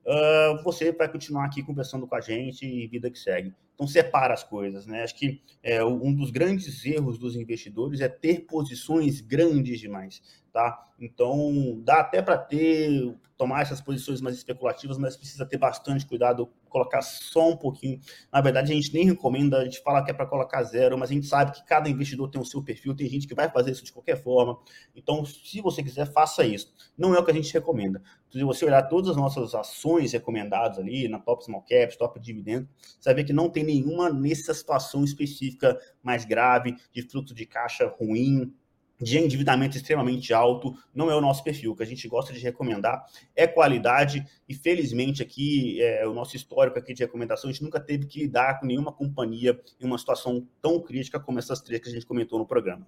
uh, 0.06 0.62
você 0.62 0.92
vai 0.92 1.10
continuar 1.10 1.46
aqui 1.46 1.62
conversando 1.62 2.06
com 2.06 2.14
a 2.14 2.20
gente 2.20 2.64
e 2.64 2.86
vida 2.86 3.10
que 3.10 3.18
segue. 3.18 3.52
Então 3.74 3.86
separa 3.86 4.32
as 4.32 4.44
coisas, 4.44 4.86
né? 4.86 5.02
Acho 5.02 5.16
que 5.16 5.42
é, 5.62 5.84
um 5.84 6.14
dos 6.14 6.30
grandes 6.30 6.84
erros 6.84 7.18
dos 7.18 7.34
investidores 7.34 8.00
é 8.00 8.08
ter 8.08 8.46
posições 8.46 9.20
grandes 9.20 9.80
demais. 9.80 10.22
Tá? 10.52 10.86
Então, 10.98 11.80
dá 11.82 12.00
até 12.00 12.22
para 12.22 12.36
ter, 12.38 13.16
tomar 13.36 13.62
essas 13.62 13.80
posições 13.80 14.20
mais 14.20 14.36
especulativas, 14.36 14.98
mas 14.98 15.16
precisa 15.16 15.44
ter 15.44 15.56
bastante 15.56 16.06
cuidado, 16.06 16.48
colocar 16.68 17.02
só 17.02 17.50
um 17.50 17.56
pouquinho. 17.56 17.98
Na 18.30 18.40
verdade, 18.40 18.70
a 18.70 18.74
gente 18.74 18.94
nem 18.94 19.04
recomenda, 19.04 19.58
a 19.58 19.64
gente 19.64 19.82
fala 19.82 20.04
que 20.04 20.10
é 20.10 20.14
para 20.14 20.26
colocar 20.26 20.62
zero, 20.62 20.96
mas 20.96 21.10
a 21.10 21.14
gente 21.14 21.26
sabe 21.26 21.52
que 21.52 21.64
cada 21.64 21.88
investidor 21.88 22.30
tem 22.30 22.40
o 22.40 22.44
seu 22.44 22.62
perfil, 22.62 22.94
tem 22.94 23.08
gente 23.08 23.26
que 23.26 23.34
vai 23.34 23.50
fazer 23.50 23.72
isso 23.72 23.84
de 23.84 23.92
qualquer 23.92 24.22
forma. 24.22 24.58
Então, 24.94 25.24
se 25.24 25.60
você 25.60 25.82
quiser, 25.82 26.06
faça 26.12 26.44
isso. 26.44 26.72
Não 26.96 27.14
é 27.14 27.18
o 27.18 27.24
que 27.24 27.30
a 27.30 27.34
gente 27.34 27.52
recomenda. 27.52 28.00
Se 28.30 28.42
você 28.44 28.64
olhar 28.64 28.82
todas 28.82 29.10
as 29.10 29.16
nossas 29.16 29.54
ações 29.54 30.12
recomendadas 30.12 30.78
ali, 30.78 31.08
na 31.08 31.18
Top 31.18 31.44
Small 31.44 31.62
Caps, 31.62 31.96
Top 31.96 32.18
Dividend, 32.20 32.68
você 32.78 33.08
vai 33.08 33.14
ver 33.14 33.24
que 33.24 33.32
não 33.32 33.50
tem 33.50 33.64
nenhuma 33.64 34.08
nessa 34.10 34.54
situação 34.54 35.02
específica 35.02 35.78
mais 36.02 36.24
grave, 36.24 36.76
de 36.92 37.02
fluxo 37.02 37.34
de 37.34 37.44
caixa 37.44 37.92
ruim, 37.98 38.54
de 39.00 39.18
endividamento 39.18 39.76
extremamente 39.76 40.33
alto, 40.33 40.74
não 40.94 41.11
é 41.11 41.16
o 41.16 41.20
nosso 41.20 41.42
perfil. 41.42 41.72
O 41.72 41.76
que 41.76 41.83
a 41.83 41.87
gente 41.87 42.07
gosta 42.09 42.33
de 42.33 42.40
recomendar 42.40 43.05
é 43.35 43.46
qualidade 43.46 44.24
e, 44.48 44.55
felizmente, 44.55 45.22
aqui, 45.22 45.83
é, 45.83 46.07
o 46.07 46.14
nosso 46.14 46.37
histórico 46.37 46.78
aqui 46.78 46.94
de 46.94 47.02
recomendação, 47.02 47.50
a 47.50 47.52
gente 47.52 47.64
nunca 47.64 47.81
teve 47.81 48.07
que 48.07 48.20
lidar 48.20 48.61
com 48.61 48.66
nenhuma 48.66 48.92
companhia 48.92 49.61
em 49.81 49.85
uma 49.85 49.98
situação 49.98 50.46
tão 50.61 50.81
crítica 50.81 51.18
como 51.18 51.38
essas 51.38 51.61
três 51.61 51.81
que 51.81 51.88
a 51.88 51.92
gente 51.92 52.07
comentou 52.07 52.38
no 52.38 52.46
programa. 52.46 52.87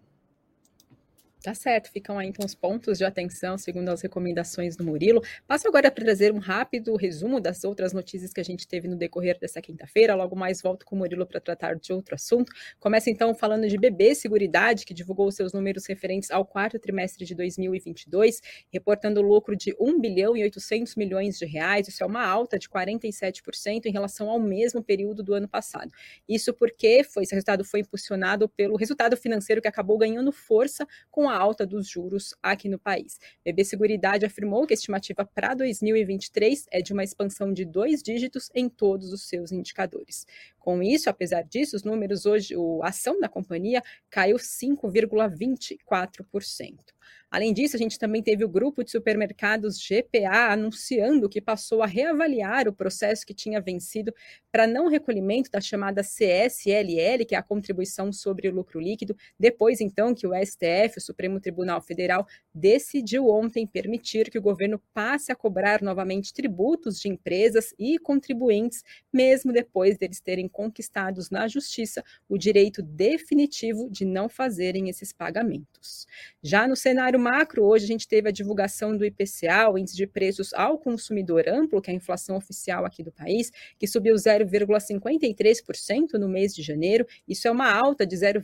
Tá 1.45 1.53
certo, 1.53 1.91
ficam 1.91 2.19
aí 2.19 2.27
então 2.27 2.43
os 2.43 2.55
pontos 2.55 2.97
de 2.97 3.05
atenção, 3.05 3.59
segundo 3.59 3.91
as 3.91 4.01
recomendações 4.01 4.77
do 4.77 4.83
Murilo. 4.83 5.23
Passo 5.47 5.69
agora 5.69 5.91
para 5.91 6.03
trazer 6.03 6.33
um 6.33 6.39
rápido 6.39 6.97
resumo 6.97 7.39
das 7.39 7.65
outras 7.65 7.93
notícias 7.93 8.33
que 8.33 8.41
a 8.41 8.43
gente 8.43 8.67
teve 8.67 8.89
no 8.89 8.97
decorrer 8.97 9.39
dessa 9.39 9.61
quinta-feira. 9.61 10.15
Logo 10.15 10.35
mais 10.35 10.63
volto 10.63 10.87
com 10.87 10.97
o 10.97 10.99
Murilo 11.01 11.27
para 11.27 11.39
tratar 11.39 11.75
de 11.75 11.93
outro 11.93 12.15
assunto. 12.15 12.51
Começa 12.81 13.11
então 13.11 13.35
falando 13.35 13.69
de 13.69 13.77
BB 13.77 14.15
Seguridade, 14.15 14.87
que 14.87 14.95
divulgou 14.95 15.31
seus 15.31 15.53
números 15.53 15.85
referentes 15.85 16.31
ao 16.31 16.47
quarto 16.47 16.79
trimestre 16.79 17.27
de 17.27 17.35
2022, 17.35 18.41
reportando 18.73 19.21
lucro 19.21 19.55
de 19.55 19.77
1 19.79 20.01
bilhão 20.01 20.35
e 20.35 20.43
800 20.45 20.97
milhões 20.97 21.37
de 21.37 21.45
reais. 21.45 21.89
Isso 21.89 22.03
é 22.03 22.07
uma 22.07 22.25
alta 22.27 22.59
de 22.59 22.71
47% 22.71 23.85
em 23.85 23.93
relação 23.93 24.31
ao 24.31 24.41
mesmo 24.41 24.83
período 24.83 25.23
do 25.23 25.35
ano 25.35 25.47
passado. 25.47 25.93
Isso 26.27 26.55
porque 26.55 27.05
foi, 27.05 27.25
esse 27.25 27.35
resultado 27.35 27.67
foi 27.67 27.81
impulsionado 27.81 28.49
pelo 28.49 28.77
resultado 28.77 29.15
financeiro 29.15 29.61
que 29.61 29.69
acabou 29.69 29.99
ganhando 29.99 30.33
força 30.33 30.89
com 31.11 31.29
a 31.29 31.34
alta 31.37 31.67
dos 31.67 31.89
juros 31.89 32.35
aqui 32.43 32.69
no 32.69 32.79
país. 32.79 33.19
BB 33.45 33.65
Seguridade 33.65 34.25
afirmou 34.25 34.67
que 34.67 34.73
a 34.73 34.77
estimativa 34.77 35.25
para 35.25 35.55
2023 35.55 36.67
é 36.71 36.81
de 36.81 36.93
uma 36.93 37.05
expansão 37.05 37.53
de 37.53 37.65
dois 37.65 38.03
dígitos 38.03 38.51
em 38.55 38.69
todos 38.69 39.13
os 39.13 39.29
seus 39.29 39.53
indicadores. 39.53 40.27
Com 40.65 40.83
isso, 40.83 41.11
apesar 41.11 41.43
disso, 41.43 41.77
os 41.77 41.85
números 41.85 42.25
hoje, 42.25 42.55
a 42.83 42.89
ação 42.89 43.21
da 43.21 43.29
companhia 43.29 43.83
caiu 44.09 44.39
5,24%. 44.39 46.95
Além 47.35 47.53
disso, 47.53 47.75
a 47.75 47.79
gente 47.81 47.99
também 47.99 48.23
teve 48.23 48.45
o 48.45 48.49
grupo 48.49 48.85
de 48.85 48.93
supermercados 48.93 49.77
GPA 49.77 50.53
anunciando 50.53 51.29
que 51.29 51.41
passou 51.41 51.83
a 51.83 51.87
reavaliar 51.87 52.69
o 52.69 52.73
processo 52.73 53.27
que 53.27 53.35
tinha 53.35 53.61
vencido 53.61 54.15
para 54.53 54.69
não 54.69 54.87
recolhimento 54.87 55.51
da 55.51 55.61
chamada 55.61 56.01
CSLL, 56.01 57.27
que 57.27 57.35
é 57.35 57.39
a 57.39 57.43
contribuição 57.43 58.13
sobre 58.13 58.49
o 58.49 58.55
lucro 58.55 58.79
líquido, 58.79 59.17
depois 59.37 59.81
então 59.81 60.15
que 60.15 60.29
o 60.29 60.33
STF, 60.33 60.99
o 60.99 61.01
Supremo 61.01 61.41
Tribunal 61.41 61.83
Federal, 61.83 62.25
decidiu 62.55 63.29
ontem 63.29 63.67
permitir 63.67 64.31
que 64.31 64.39
o 64.39 64.43
governo 64.43 64.81
passe 64.95 65.33
a 65.33 65.35
cobrar 65.35 65.83
novamente 65.83 66.33
tributos 66.33 67.01
de 67.01 67.09
empresas 67.09 67.75
e 67.77 67.99
contribuintes, 67.99 68.85
mesmo 69.13 69.53
depois 69.53 69.99
deles 69.99 70.21
terem 70.21 70.47
conquistados 70.55 71.29
na 71.29 71.47
justiça 71.49 72.03
o 72.29 72.39
direito 72.39 72.81
definitivo 72.81 73.91
de 73.91 74.07
não 74.07 74.29
fazerem 74.29 74.89
esses 74.89 75.13
pagamentos. 75.13 76.07
Já 76.43 76.67
no 76.69 76.77
cenário 76.77 77.19
macro, 77.19 77.65
hoje 77.65 77.85
a 77.85 77.89
gente 77.89 78.07
teve 78.07 78.29
a 78.29 78.33
divulgação 78.33 78.97
do 78.97 79.05
IPCA, 79.05 79.69
o 79.71 79.77
índice 79.77 79.97
de 79.97 80.07
preços 80.07 80.55
ao 80.55 80.79
consumidor 80.79 81.49
amplo, 81.49 81.83
que 81.83 81.91
é 81.91 81.93
a 81.93 81.97
inflação 81.97 82.37
oficial 82.37 82.85
aqui 82.85 83.03
do 83.03 83.11
país, 83.11 83.51
que 83.79 83.89
subiu 83.89 84.15
0,53% 84.15 86.13
no 86.15 86.29
mês 86.29 86.55
de 86.55 86.63
janeiro. 86.63 87.05
Isso 87.27 87.49
é 87.49 87.51
uma 87.51 87.73
alta 87.73 88.07
de 88.07 88.17
0, 88.17 88.41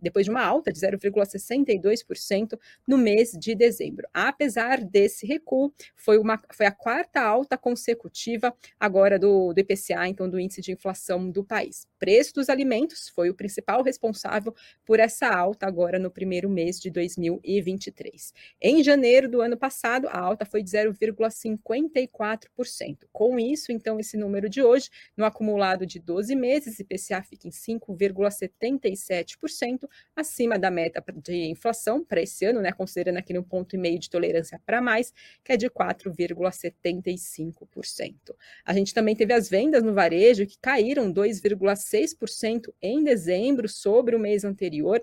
depois 0.00 0.26
de 0.26 0.30
uma 0.30 0.44
alta 0.44 0.70
de 0.72 0.78
0,62% 0.78 2.58
no 2.86 2.98
mês 2.98 3.32
de 3.32 3.54
dezembro. 3.54 4.06
Apesar 4.12 4.84
desse 4.84 5.26
recuo, 5.26 5.72
foi, 5.94 6.18
uma, 6.18 6.38
foi 6.52 6.66
a 6.66 6.72
quarta 6.72 7.22
alta 7.22 7.56
consecutiva 7.56 8.54
agora 8.78 9.18
do, 9.18 9.54
do 9.54 9.60
IPCA, 9.60 10.06
então 10.08 10.28
do 10.28 10.38
índice 10.38 10.60
de 10.60 10.72
inflação 10.72 11.30
do 11.30 11.42
país. 11.46 11.86
Preço 11.98 12.34
dos 12.34 12.50
alimentos 12.50 13.08
foi 13.08 13.30
o 13.30 13.34
principal 13.34 13.82
responsável 13.82 14.54
por 14.84 15.00
essa 15.00 15.28
alta 15.28 15.66
agora 15.66 15.98
no 15.98 16.10
primeiro 16.10 16.50
mês 16.50 16.78
de 16.78 16.90
2023. 16.90 18.34
Em 18.60 18.82
janeiro 18.82 19.30
do 19.30 19.40
ano 19.40 19.56
passado, 19.56 20.06
a 20.08 20.18
alta 20.18 20.44
foi 20.44 20.62
de 20.62 20.68
0,54%. 20.70 23.06
Com 23.12 23.38
isso, 23.38 23.70
então, 23.72 23.98
esse 23.98 24.14
número 24.16 24.48
de 24.48 24.62
hoje, 24.62 24.88
no 25.16 25.24
acumulado 25.24 25.84
de 25.86 25.98
12 25.98 26.36
meses, 26.36 26.80
IPCA 26.80 27.22
fica 27.22 27.48
em 27.48 27.50
5,77%, 27.50 29.88
acima 30.14 30.58
da 30.58 30.70
meta 30.70 31.02
de 31.14 31.46
inflação 31.46 32.04
para 32.04 32.20
esse 32.20 32.44
ano, 32.44 32.60
né, 32.60 32.72
considerando 32.72 33.16
aquele 33.18 33.38
um 33.38 33.42
ponto 33.42 33.74
e 33.74 33.78
meio 33.78 33.98
de 33.98 34.10
tolerância 34.10 34.60
para 34.66 34.82
mais, 34.82 35.14
que 35.42 35.52
é 35.52 35.56
de 35.56 35.70
4,75%. 35.70 38.36
A 38.64 38.74
gente 38.74 38.92
também 38.92 39.16
teve 39.16 39.32
as 39.32 39.48
vendas 39.48 39.82
no 39.82 39.94
varejo 39.94 40.46
que 40.46 40.58
caíram 40.58 41.10
2,6% 41.40 42.72
em 42.82 43.02
dezembro 43.02 43.68
sobre 43.68 44.14
o 44.14 44.20
mês 44.20 44.44
anterior 44.44 45.02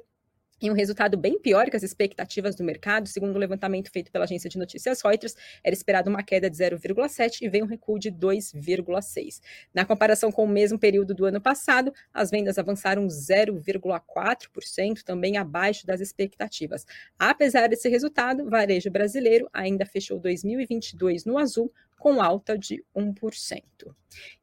e 0.63 0.71
um 0.71 0.73
resultado 0.73 1.17
bem 1.17 1.37
pior 1.37 1.69
que 1.69 1.75
as 1.75 1.83
expectativas 1.83 2.55
do 2.55 2.63
mercado, 2.63 3.09
segundo 3.09 3.35
o 3.35 3.39
levantamento 3.39 3.91
feito 3.91 4.09
pela 4.09 4.23
agência 4.23 4.49
de 4.49 4.57
notícias 4.57 5.01
Reuters, 5.01 5.35
era 5.61 5.75
esperado 5.75 6.09
uma 6.09 6.23
queda 6.23 6.49
de 6.49 6.55
0,7 6.55 7.41
e 7.41 7.49
veio 7.49 7.65
um 7.65 7.67
recuo 7.67 7.99
de 7.99 8.09
2,6. 8.09 9.41
Na 9.73 9.83
comparação 9.83 10.31
com 10.31 10.45
o 10.45 10.47
mesmo 10.47 10.79
período 10.79 11.13
do 11.13 11.25
ano 11.25 11.41
passado, 11.41 11.93
as 12.13 12.31
vendas 12.31 12.57
avançaram 12.57 13.05
0,4%, 13.07 15.03
também 15.03 15.35
abaixo 15.35 15.85
das 15.85 15.99
expectativas. 15.99 16.85
Apesar 17.19 17.67
desse 17.67 17.89
resultado, 17.89 18.49
varejo 18.49 18.89
brasileiro 18.89 19.49
ainda 19.51 19.85
fechou 19.85 20.17
2022 20.17 21.25
no 21.25 21.37
azul, 21.37 21.73
com 22.03 22.21
alta 22.21 22.55
de 22.57 22.83
1%. 22.93 23.63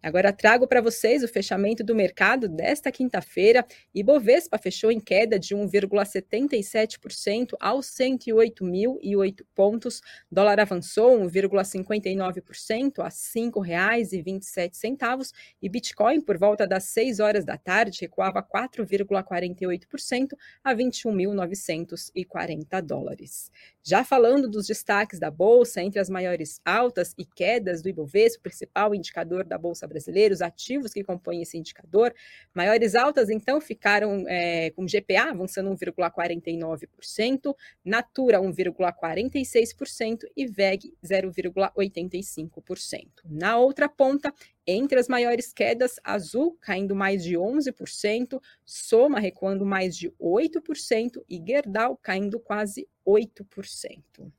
Agora 0.02 0.32
trago 0.32 0.66
para 0.66 0.80
vocês 0.80 1.22
o 1.22 1.28
fechamento 1.28 1.84
do 1.84 1.94
mercado 1.94 2.48
desta 2.48 2.90
quinta-feira. 2.90 3.66
Ibovespa 3.94 4.56
fechou 4.56 4.90
em 4.90 4.98
queda 4.98 5.38
de 5.38 5.54
1,77% 5.54 7.50
aos 7.60 7.88
108.008 7.88 9.44
pontos. 9.54 10.00
Dólar 10.32 10.58
avançou 10.58 11.20
1,59% 11.20 13.00
a 13.00 13.04
R$ 13.04 13.10
5,27 13.10 15.32
e 15.60 15.68
Bitcoin 15.68 16.22
por 16.22 16.38
volta 16.38 16.66
das 16.66 16.84
6 16.84 17.20
horas 17.20 17.44
da 17.44 17.58
tarde 17.58 17.98
recuava 18.00 18.42
4,48% 18.42 20.28
a 20.64 20.74
21.940 20.74 22.80
dólares. 22.80 23.52
Já 23.82 24.04
falando 24.04 24.46
dos 24.46 24.66
destaques 24.66 25.18
da 25.18 25.30
bolsa, 25.30 25.80
entre 25.80 25.98
as 25.98 26.10
maiores 26.10 26.60
altas 26.64 27.14
e 27.16 27.24
quedas 27.24 27.80
do 27.80 27.88
Ibovespa, 27.88 28.42
principal 28.42 28.94
indicador 28.94 29.42
da 29.42 29.56
bolsa 29.56 29.86
brasileira, 29.86 30.34
os 30.34 30.42
ativos 30.42 30.92
que 30.92 31.02
compõem 31.02 31.40
esse 31.40 31.56
indicador, 31.56 32.14
maiores 32.54 32.94
altas 32.94 33.30
então 33.30 33.58
ficaram 33.58 34.26
é, 34.28 34.70
com 34.70 34.84
GPA 34.84 35.30
avançando 35.30 35.70
1,49%, 35.70 37.54
Natura 37.82 38.38
1,46% 38.38 40.24
e 40.36 40.46
VEG 40.46 40.92
0,85%. 41.02 43.06
Na 43.24 43.56
outra 43.56 43.88
ponta, 43.88 44.32
entre 44.66 45.00
as 45.00 45.08
maiores 45.08 45.52
quedas, 45.52 45.96
Azul 46.04 46.56
caindo 46.60 46.94
mais 46.94 47.24
de 47.24 47.34
11%, 47.34 48.40
Soma 48.64 49.18
recuando 49.18 49.64
mais 49.64 49.96
de 49.96 50.10
8% 50.20 51.22
e 51.28 51.42
Gerdau 51.44 51.96
caindo 51.96 52.38
quase 52.38 52.86
8%. 53.10 54.32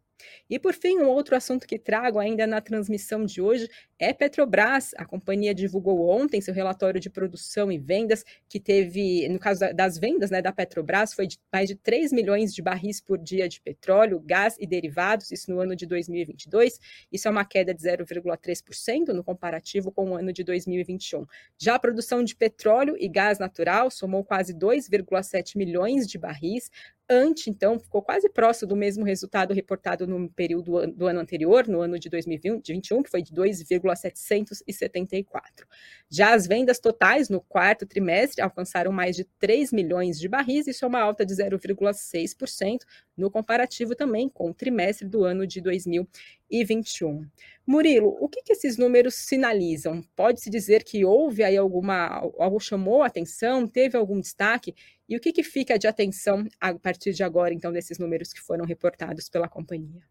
E 0.49 0.59
por 0.59 0.73
fim, 0.73 0.99
um 0.99 1.07
outro 1.07 1.35
assunto 1.35 1.67
que 1.67 1.79
trago 1.79 2.19
ainda 2.19 2.45
na 2.45 2.61
transmissão 2.61 3.25
de 3.25 3.41
hoje 3.41 3.69
é 3.97 4.13
Petrobras. 4.13 4.91
A 4.97 5.05
companhia 5.05 5.53
divulgou 5.53 6.09
ontem 6.09 6.41
seu 6.41 6.53
relatório 6.53 6.99
de 6.99 7.09
produção 7.09 7.71
e 7.71 7.77
vendas, 7.77 8.23
que 8.49 8.59
teve, 8.59 9.27
no 9.29 9.39
caso 9.39 9.61
das 9.73 9.97
vendas 9.97 10.31
né, 10.31 10.41
da 10.41 10.51
Petrobras, 10.51 11.13
foi 11.13 11.27
de 11.27 11.37
mais 11.51 11.67
de 11.67 11.75
3 11.75 12.11
milhões 12.11 12.53
de 12.53 12.61
barris 12.61 12.99
por 12.99 13.17
dia 13.17 13.47
de 13.47 13.61
petróleo, 13.61 14.19
gás 14.19 14.55
e 14.59 14.67
derivados, 14.67 15.31
isso 15.31 15.51
no 15.51 15.59
ano 15.59 15.75
de 15.75 15.85
2022. 15.85 16.79
Isso 17.11 17.27
é 17.27 17.31
uma 17.31 17.45
queda 17.45 17.73
de 17.73 17.81
0,3% 17.81 19.07
no 19.09 19.23
comparativo 19.23 19.91
com 19.91 20.11
o 20.11 20.15
ano 20.15 20.33
de 20.33 20.43
2021. 20.43 21.25
Já 21.57 21.75
a 21.75 21.79
produção 21.79 22.23
de 22.23 22.35
petróleo 22.35 22.95
e 22.99 23.07
gás 23.07 23.39
natural 23.39 23.89
somou 23.91 24.23
quase 24.23 24.53
2,7 24.53 25.55
milhões 25.57 26.07
de 26.07 26.17
barris, 26.17 26.69
ante, 27.11 27.49
então, 27.49 27.77
ficou 27.77 28.01
quase 28.01 28.29
próximo 28.29 28.69
do 28.69 28.75
mesmo 28.75 29.03
resultado 29.03 29.53
reportado 29.53 30.07
no 30.07 30.29
período 30.29 30.87
do 30.87 31.05
ano 31.05 31.19
anterior, 31.19 31.67
no 31.67 31.81
ano 31.81 31.99
de 31.99 32.09
2021, 32.09 33.03
que 33.03 33.09
foi 33.09 33.21
de 33.21 33.33
2,774. 33.33 35.67
Já 36.09 36.33
as 36.33 36.47
vendas 36.47 36.79
totais 36.79 37.27
no 37.27 37.41
quarto 37.41 37.85
trimestre 37.85 38.41
alcançaram 38.41 38.93
mais 38.93 39.17
de 39.17 39.25
3 39.39 39.73
milhões 39.73 40.17
de 40.17 40.29
barris, 40.29 40.67
isso 40.67 40.85
é 40.85 40.87
uma 40.87 41.01
alta 41.01 41.25
de 41.25 41.33
0,6% 41.33 42.79
no 43.17 43.29
comparativo 43.29 43.93
também 43.93 44.29
com 44.29 44.49
o 44.49 44.53
trimestre 44.53 45.05
do 45.07 45.25
ano 45.25 45.45
de 45.45 45.59
2021. 45.59 47.27
Murilo, 47.67 48.17
o 48.19 48.27
que, 48.27 48.41
que 48.41 48.53
esses 48.53 48.77
números 48.77 49.15
sinalizam? 49.15 50.01
Pode-se 50.15 50.49
dizer 50.49 50.83
que 50.83 51.05
houve 51.05 51.43
aí 51.43 51.55
alguma, 51.55 52.07
algo 52.39 52.59
chamou 52.59 53.03
a 53.03 53.07
atenção, 53.07 53.67
teve 53.67 53.95
algum 53.97 54.19
destaque? 54.19 54.73
E 55.11 55.17
o 55.17 55.19
que, 55.19 55.33
que 55.33 55.43
fica 55.43 55.77
de 55.77 55.87
atenção 55.87 56.47
a 56.57 56.73
partir 56.73 57.11
de 57.11 57.21
agora, 57.21 57.53
então, 57.53 57.69
desses 57.69 57.99
números 57.99 58.31
que 58.31 58.39
foram 58.39 58.63
reportados 58.63 59.27
pela 59.27 59.45
companhia? 59.49 60.01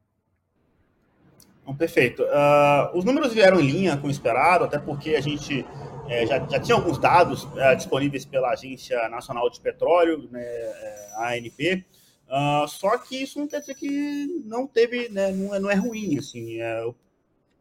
Bom, 1.64 1.74
perfeito. 1.74 2.22
Uh, 2.22 2.98
os 2.98 3.02
números 3.02 3.32
vieram 3.32 3.58
em 3.58 3.66
linha 3.66 3.96
com 3.96 4.08
o 4.08 4.10
esperado, 4.10 4.64
até 4.64 4.78
porque 4.78 5.14
a 5.14 5.20
gente 5.22 5.64
é, 6.06 6.26
já, 6.26 6.46
já 6.46 6.60
tinha 6.60 6.74
alguns 6.74 6.98
dados 6.98 7.48
é, 7.56 7.74
disponíveis 7.76 8.26
pela 8.26 8.50
Agência 8.50 9.08
Nacional 9.08 9.48
de 9.48 9.58
Petróleo, 9.58 10.28
né, 10.30 10.42
é, 10.44 11.10
a 11.14 11.28
ANP, 11.30 11.82
uh, 12.28 12.68
só 12.68 12.98
que 12.98 13.22
isso 13.22 13.38
não 13.38 13.48
quer 13.48 13.60
dizer 13.60 13.76
que 13.76 14.42
não 14.44 14.66
teve, 14.66 15.08
né, 15.08 15.32
não, 15.32 15.54
é, 15.54 15.58
não 15.60 15.70
é 15.70 15.74
ruim. 15.76 16.18
Assim, 16.18 16.60
é, 16.60 16.84
o, 16.84 16.94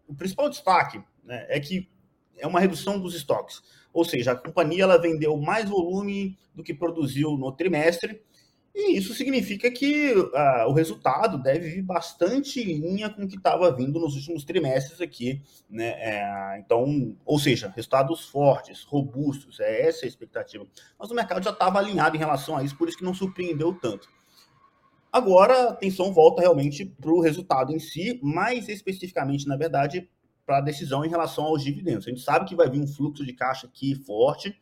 o, 0.10 0.14
principal 0.14 0.50
destaque 0.50 1.02
né, 1.24 1.46
é 1.48 1.58
que 1.58 1.88
é 2.38 2.46
uma 2.46 2.60
redução 2.60 3.00
dos 3.00 3.16
estoques, 3.16 3.64
ou 3.94 4.06
seja, 4.06 4.32
a 4.32 4.36
companhia 4.36 4.84
ela 4.84 5.02
vendeu 5.02 5.38
mais 5.38 5.70
volume 5.70 6.38
do 6.54 6.64
que 6.64 6.74
produziu 6.74 7.38
no 7.38 7.52
trimestre, 7.52 8.22
e 8.74 8.98
isso 8.98 9.14
significa 9.14 9.70
que 9.70 10.14
uh, 10.14 10.68
o 10.68 10.74
resultado 10.74 11.42
deve 11.42 11.70
vir 11.70 11.82
bastante 11.82 12.62
em 12.62 12.80
linha 12.80 13.10
com 13.10 13.24
o 13.24 13.28
que 13.28 13.36
estava 13.36 13.76
vindo 13.76 14.00
nos 14.00 14.16
últimos 14.16 14.46
trimestres 14.46 15.02
aqui, 15.02 15.42
né? 15.70 15.96
É, 15.98 16.60
então, 16.60 17.16
ou 17.26 17.40
seja, 17.40 17.74
resultados 17.76 18.30
fortes, 18.30 18.84
robustos, 18.84 19.60
é 19.60 19.88
essa 19.88 20.06
a 20.06 20.08
expectativa. 20.08 20.66
Mas 20.98 21.10
o 21.10 21.16
mercado 21.16 21.44
já 21.44 21.50
estava 21.50 21.80
alinhado 21.80 22.16
em 22.16 22.20
relação 22.20 22.56
a 22.56 22.64
isso, 22.64 22.78
por 22.78 22.88
isso 22.88 22.98
que 22.98 23.04
não 23.04 23.14
surpreendeu 23.14 23.74
tanto. 23.74 24.08
Agora, 25.12 25.54
a 25.54 25.70
atenção 25.72 26.14
volta 26.14 26.42
realmente 26.42 26.86
para 26.86 27.12
o 27.12 27.20
resultado 27.20 27.74
em 27.74 27.80
si, 27.80 28.20
mais 28.22 28.70
especificamente, 28.70 29.48
na 29.48 29.58
verdade, 29.58 30.08
para 30.50 30.58
a 30.58 30.62
decisão 30.62 31.06
em 31.06 31.10
relação 31.10 31.44
aos 31.44 31.64
dividendos. 31.64 32.08
A 32.08 32.10
gente 32.10 32.22
sabe 32.22 32.46
que 32.46 32.56
vai 32.56 32.68
vir 32.68 32.82
um 32.82 32.88
fluxo 32.88 33.24
de 33.24 33.34
caixa 33.34 33.68
aqui 33.68 33.94
forte, 33.94 34.60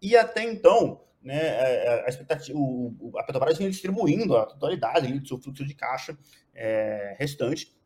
e 0.00 0.16
até 0.16 0.44
então 0.44 1.00
né, 1.20 1.36
é, 1.36 1.86
é, 1.86 2.04
a, 2.06 2.08
expectativa, 2.08 2.56
o, 2.56 3.10
a 3.16 3.24
Petrobras 3.24 3.58
vinha 3.58 3.68
distribuindo 3.68 4.36
a 4.36 4.46
totalidade 4.46 5.12
do 5.18 5.26
seu 5.26 5.36
fluxo 5.36 5.66
de 5.66 5.74
caixa 5.74 6.16
é, 6.54 7.16
restante. 7.18 7.76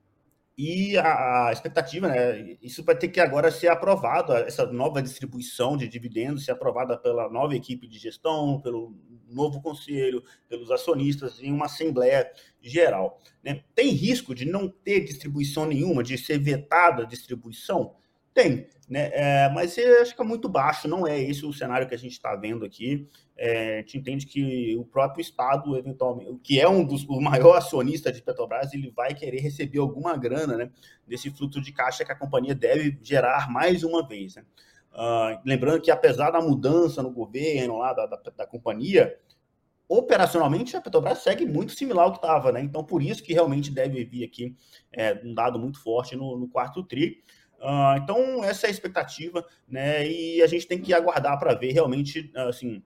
E 0.58 0.98
a, 0.98 1.46
a, 1.46 1.52
expectativa, 1.54 2.08
né, 2.08 2.58
isso 2.60 2.84
vai 2.84 2.94
ter 2.94 3.08
que 3.08 3.18
agora 3.18 3.50
ser 3.50 3.68
aprovado, 3.68 4.34
essa 4.34 4.66
nova 4.66 5.00
distribuição 5.00 5.74
de 5.74 5.88
dividendos 5.88 6.44
ser 6.44 6.50
aprovada 6.50 6.98
pela 6.98 7.30
nova 7.30 7.56
equipe 7.56 7.88
de 7.88 7.98
gestão, 7.98 8.60
pelo 8.60 8.94
novo 9.26 9.62
conselho, 9.62 10.22
pelos 10.50 10.70
acionistas 10.70 11.40
em 11.40 11.50
uma 11.50 11.64
assembleia 11.64 12.30
geral. 12.62 13.20
Né? 13.42 13.62
Tem 13.74 13.88
risco 13.88 14.34
de 14.34 14.44
não 14.44 14.68
ter 14.68 15.00
distribuição 15.00 15.66
nenhuma, 15.66 16.02
de 16.02 16.16
ser 16.16 16.38
vetada 16.38 17.02
a 17.02 17.06
distribuição? 17.06 17.94
Tem, 18.34 18.66
né? 18.88 19.10
É, 19.12 19.50
mas 19.50 19.76
acho 19.78 20.16
que 20.16 20.22
é 20.22 20.24
muito 20.24 20.48
baixo, 20.48 20.88
não 20.88 21.06
é 21.06 21.20
esse 21.20 21.44
o 21.44 21.52
cenário 21.52 21.86
que 21.86 21.94
a 21.94 21.98
gente 21.98 22.12
está 22.12 22.34
vendo 22.34 22.64
aqui. 22.64 23.06
É, 23.36 23.74
a 23.74 23.76
gente 23.78 23.98
entende 23.98 24.26
que 24.26 24.76
o 24.76 24.84
próprio 24.84 25.20
Estado, 25.20 25.76
eventualmente, 25.76 26.38
que 26.42 26.58
é 26.58 26.68
um 26.68 26.84
dos 26.84 27.04
maiores 27.06 27.64
acionistas 27.64 28.14
de 28.14 28.22
Petrobras, 28.22 28.72
ele 28.72 28.90
vai 28.90 29.14
querer 29.14 29.40
receber 29.40 29.78
alguma 29.78 30.16
grana 30.16 30.56
né, 30.56 30.70
desse 31.06 31.30
fluxo 31.30 31.60
de 31.60 31.72
caixa 31.72 32.04
que 32.04 32.12
a 32.12 32.16
companhia 32.16 32.54
deve 32.54 32.98
gerar 33.02 33.50
mais 33.50 33.82
uma 33.82 34.06
vez. 34.06 34.36
Né? 34.36 34.44
Uh, 34.92 35.40
lembrando 35.44 35.80
que, 35.80 35.90
apesar 35.90 36.30
da 36.30 36.40
mudança 36.40 37.02
no 37.02 37.10
governo 37.10 37.78
lá 37.78 37.92
da, 37.92 38.06
da, 38.06 38.18
da 38.36 38.46
companhia, 38.46 39.18
operacionalmente 39.98 40.74
a 40.74 40.80
Petrobras 40.80 41.18
segue 41.18 41.44
muito 41.44 41.72
similar 41.72 42.06
ao 42.06 42.12
que 42.12 42.18
estava, 42.18 42.50
né? 42.50 42.60
Então, 42.62 42.82
por 42.82 43.02
isso 43.02 43.22
que 43.22 43.34
realmente 43.34 43.70
deve 43.70 44.04
vir 44.04 44.24
aqui 44.24 44.56
é, 44.90 45.20
um 45.22 45.34
dado 45.34 45.58
muito 45.58 45.78
forte 45.82 46.16
no, 46.16 46.38
no 46.38 46.48
quarto 46.48 46.82
TRI. 46.82 47.22
Uh, 47.58 47.96
então, 48.02 48.42
essa 48.42 48.66
é 48.66 48.68
a 48.68 48.70
expectativa, 48.70 49.44
né? 49.68 50.08
E 50.08 50.42
a 50.42 50.46
gente 50.46 50.66
tem 50.66 50.80
que 50.80 50.94
aguardar 50.94 51.38
para 51.38 51.54
ver 51.54 51.72
realmente, 51.72 52.32
assim, 52.34 52.82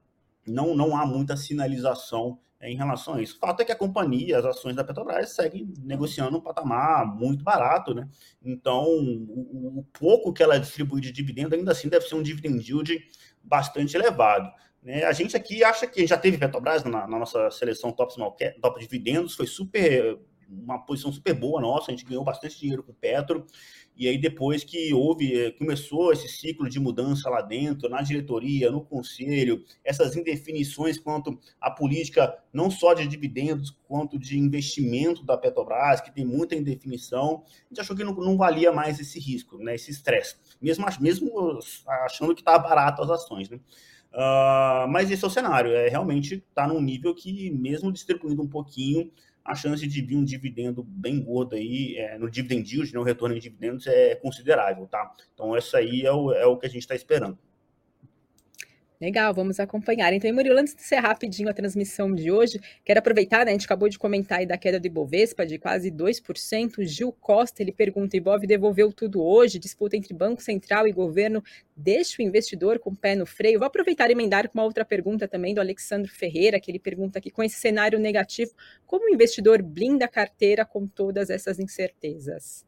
não, 0.47 0.75
não 0.75 0.97
há 0.97 1.07
muita 1.07 1.37
sinalização 1.37 2.41
é, 2.59 2.71
em 2.71 2.77
relação 2.77 3.15
a 3.15 3.23
isso. 3.23 3.37
O 3.37 3.39
fato 3.39 3.61
é 3.61 3.65
que 3.65 3.73
a 3.73 3.77
companhia, 3.77 4.39
as 4.39 4.45
ações 4.45 4.75
da 4.75 4.83
Petrobras, 4.83 5.31
seguem 5.31 5.73
negociando 5.85 6.37
um 6.37 6.41
patamar 6.41 7.07
muito 7.07 7.45
barato, 7.45 7.95
né? 7.95 8.09
Então, 8.43 8.85
o, 8.85 9.79
o 9.79 9.87
pouco 9.93 10.33
que 10.33 10.43
ela 10.43 10.59
distribui 10.59 11.01
de 11.01 11.13
dividendo, 11.13 11.55
ainda 11.55 11.71
assim, 11.71 11.89
deve 11.89 12.07
ser 12.07 12.17
um 12.17 12.23
dividend 12.23 12.69
yield 12.69 12.99
bastante 13.45 13.97
elevado. 13.97 14.51
Né? 14.87 15.03
A 15.03 15.13
gente 15.13 15.37
aqui 15.37 15.65
acha 15.65 15.85
que 15.85 16.07
já 16.07 16.17
teve 16.17 16.39
Petrobras 16.39 16.85
na, 16.85 17.09
na 17.09 17.19
nossa 17.19 17.51
seleção 17.51 17.91
top, 17.91 18.15
small 18.15 18.31
cap, 18.37 18.61
top 18.61 18.79
dividendos, 18.79 19.35
foi 19.35 19.45
super 19.45 20.17
uma 20.49 20.79
posição 20.79 21.13
super 21.13 21.35
boa 21.35 21.61
nossa, 21.61 21.91
a 21.91 21.95
gente 21.95 22.05
ganhou 22.05 22.23
bastante 22.23 22.57
dinheiro 22.57 22.81
com 22.81 22.93
o 22.93 22.95
Petro. 22.95 23.45
E 23.97 24.07
aí, 24.07 24.17
depois 24.17 24.63
que 24.63 24.95
houve, 24.95 25.37
eh, 25.37 25.51
começou 25.53 26.13
esse 26.13 26.29
ciclo 26.29 26.69
de 26.69 26.79
mudança 26.79 27.29
lá 27.29 27.43
dentro, 27.43 27.89
na 27.89 28.01
diretoria, 28.01 28.71
no 28.71 28.85
conselho, 28.85 29.65
essas 29.83 30.15
indefinições 30.15 30.99
quanto 30.99 31.37
à 31.61 31.69
política, 31.69 32.39
não 32.53 32.71
só 32.71 32.95
de 32.95 33.09
dividendos, 33.09 33.77
quanto 33.89 34.19
de 34.21 34.39
investimento 34.39 35.25
da 35.25 35.37
Petrobras, 35.37 36.01
que 36.01 36.15
tem 36.15 36.25
muita 36.25 36.55
indefinição, 36.55 37.43
a 37.45 37.69
gente 37.71 37.81
achou 37.81 37.97
que 37.97 38.05
não, 38.05 38.15
não 38.15 38.37
valia 38.37 38.71
mais 38.71 39.01
esse 39.01 39.19
risco, 39.19 39.59
né, 39.59 39.75
esse 39.75 39.91
estresse, 39.91 40.37
mesmo, 40.61 40.87
mesmo 41.01 41.59
achando 42.05 42.37
que 42.37 42.43
estava 42.43 42.69
barato 42.69 43.03
as 43.03 43.11
ações. 43.11 43.51
Né? 43.51 43.59
Uh, 44.17 44.89
mas 44.89 45.11
esse 45.11 45.23
é 45.23 45.27
o 45.27 45.31
cenário, 45.31 45.73
é 45.73 45.91
realmente 45.91 46.37
está 46.37 46.67
num 46.67 46.81
nível 46.81 47.15
que, 47.15 47.51
mesmo 47.51 47.93
distribuindo 47.93 48.41
um 48.41 48.49
pouquinho, 48.49 49.13
a 49.45 49.55
chance 49.55 49.87
de 49.87 50.01
vir 50.01 50.17
um 50.17 50.25
dividendo 50.25 50.83
bem 50.83 51.23
gordo 51.23 51.55
aí 51.55 51.97
é, 51.99 52.17
no 52.19 52.31
dividend 52.31 52.75
yield, 52.75 52.95
né, 52.95 53.03
retorno 53.05 53.37
em 53.37 53.39
dividendos, 53.39 53.87
é 53.87 54.15
considerável, 54.15 54.87
tá? 54.87 55.13
Então, 55.35 55.55
essa 55.55 55.77
aí 55.77 56.03
é 56.07 56.11
o, 56.11 56.33
é 56.33 56.47
o 56.47 56.57
que 56.57 56.65
a 56.65 56.69
gente 56.69 56.81
está 56.81 56.95
esperando. 56.95 57.39
Legal, 58.99 59.35
vamos 59.35 59.61
acompanhar. 59.61 60.11
Então, 60.15 60.33
Murilo, 60.33 60.59
antes 60.59 60.75
de 60.75 60.83
ser 60.83 60.97
rapidinho 60.97 61.51
a 61.51 61.53
transmissão 61.53 62.15
de 62.15 62.31
hoje, 62.31 62.59
quero 62.83 62.99
aproveitar, 62.99 63.45
né, 63.45 63.51
a 63.51 63.55
gente 63.55 63.67
acabou 63.67 63.91
de 63.91 63.99
comentar 63.99 64.39
aí 64.39 64.47
da 64.47 64.57
queda 64.57 64.81
do 64.81 64.87
Ibovespa 64.87 65.45
de 65.45 65.59
quase 65.59 65.91
2%. 65.91 66.83
Gil 66.83 67.13
Costa, 67.13 67.63
ele 67.63 67.73
pergunta, 67.73 68.17
Ibov 68.17 68.47
devolveu 68.47 68.91
tudo 68.91 69.23
hoje, 69.23 69.59
disputa 69.59 69.97
entre 69.97 70.15
Banco 70.15 70.43
Central 70.43 70.89
e 70.89 70.93
governo 70.93 71.43
deixa 71.77 72.23
o 72.23 72.25
investidor 72.25 72.79
com 72.79 72.91
o 72.91 72.97
pé 72.97 73.15
no 73.15 73.27
freio? 73.27 73.59
Vou 73.59 73.67
aproveitar 73.67 74.09
e 74.09 74.13
emendar 74.13 74.49
com 74.49 74.59
uma 74.59 74.65
outra 74.65 74.85
pergunta 74.85 75.29
também 75.29 75.55
do 75.55 75.61
Alexandre 75.61 76.11
Ferreira, 76.11 76.59
que 76.59 76.71
ele 76.71 76.79
pergunta 76.79 77.19
aqui, 77.19 77.31
com 77.31 77.43
esse 77.43 77.57
cenário 77.57 77.99
negativo, 77.99 78.53
como 78.87 79.05
o 79.05 79.15
investidor 79.15 79.63
blinda 79.63 80.07
a 80.07 80.09
carteira 80.09 80.65
com 80.65 80.87
todas 80.87 81.29
essas 81.29 81.59
incertezas? 81.59 82.66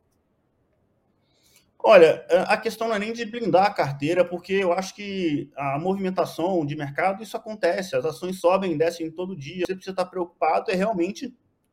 Olha, 1.82 2.26
a 2.48 2.56
questão 2.56 2.88
não 2.88 2.96
é 2.96 2.98
nem 2.98 3.12
de 3.12 3.24
blindar 3.24 3.66
a 3.66 3.72
carteira, 3.72 4.24
porque 4.24 4.52
eu 4.52 4.72
acho 4.72 4.94
que 4.94 5.48
a 5.56 5.78
movimentação 5.78 6.66
de 6.66 6.74
mercado, 6.74 7.22
isso 7.22 7.36
acontece, 7.36 7.94
as 7.94 8.04
ações 8.04 8.40
sobem 8.40 8.72
e 8.72 8.78
descem 8.78 9.10
todo 9.10 9.36
dia. 9.36 9.64
Você 9.64 9.74
precisa 9.74 9.92
estar 9.92 10.06
preocupado 10.06 10.70
é 10.70 10.74
realmente 10.74 11.32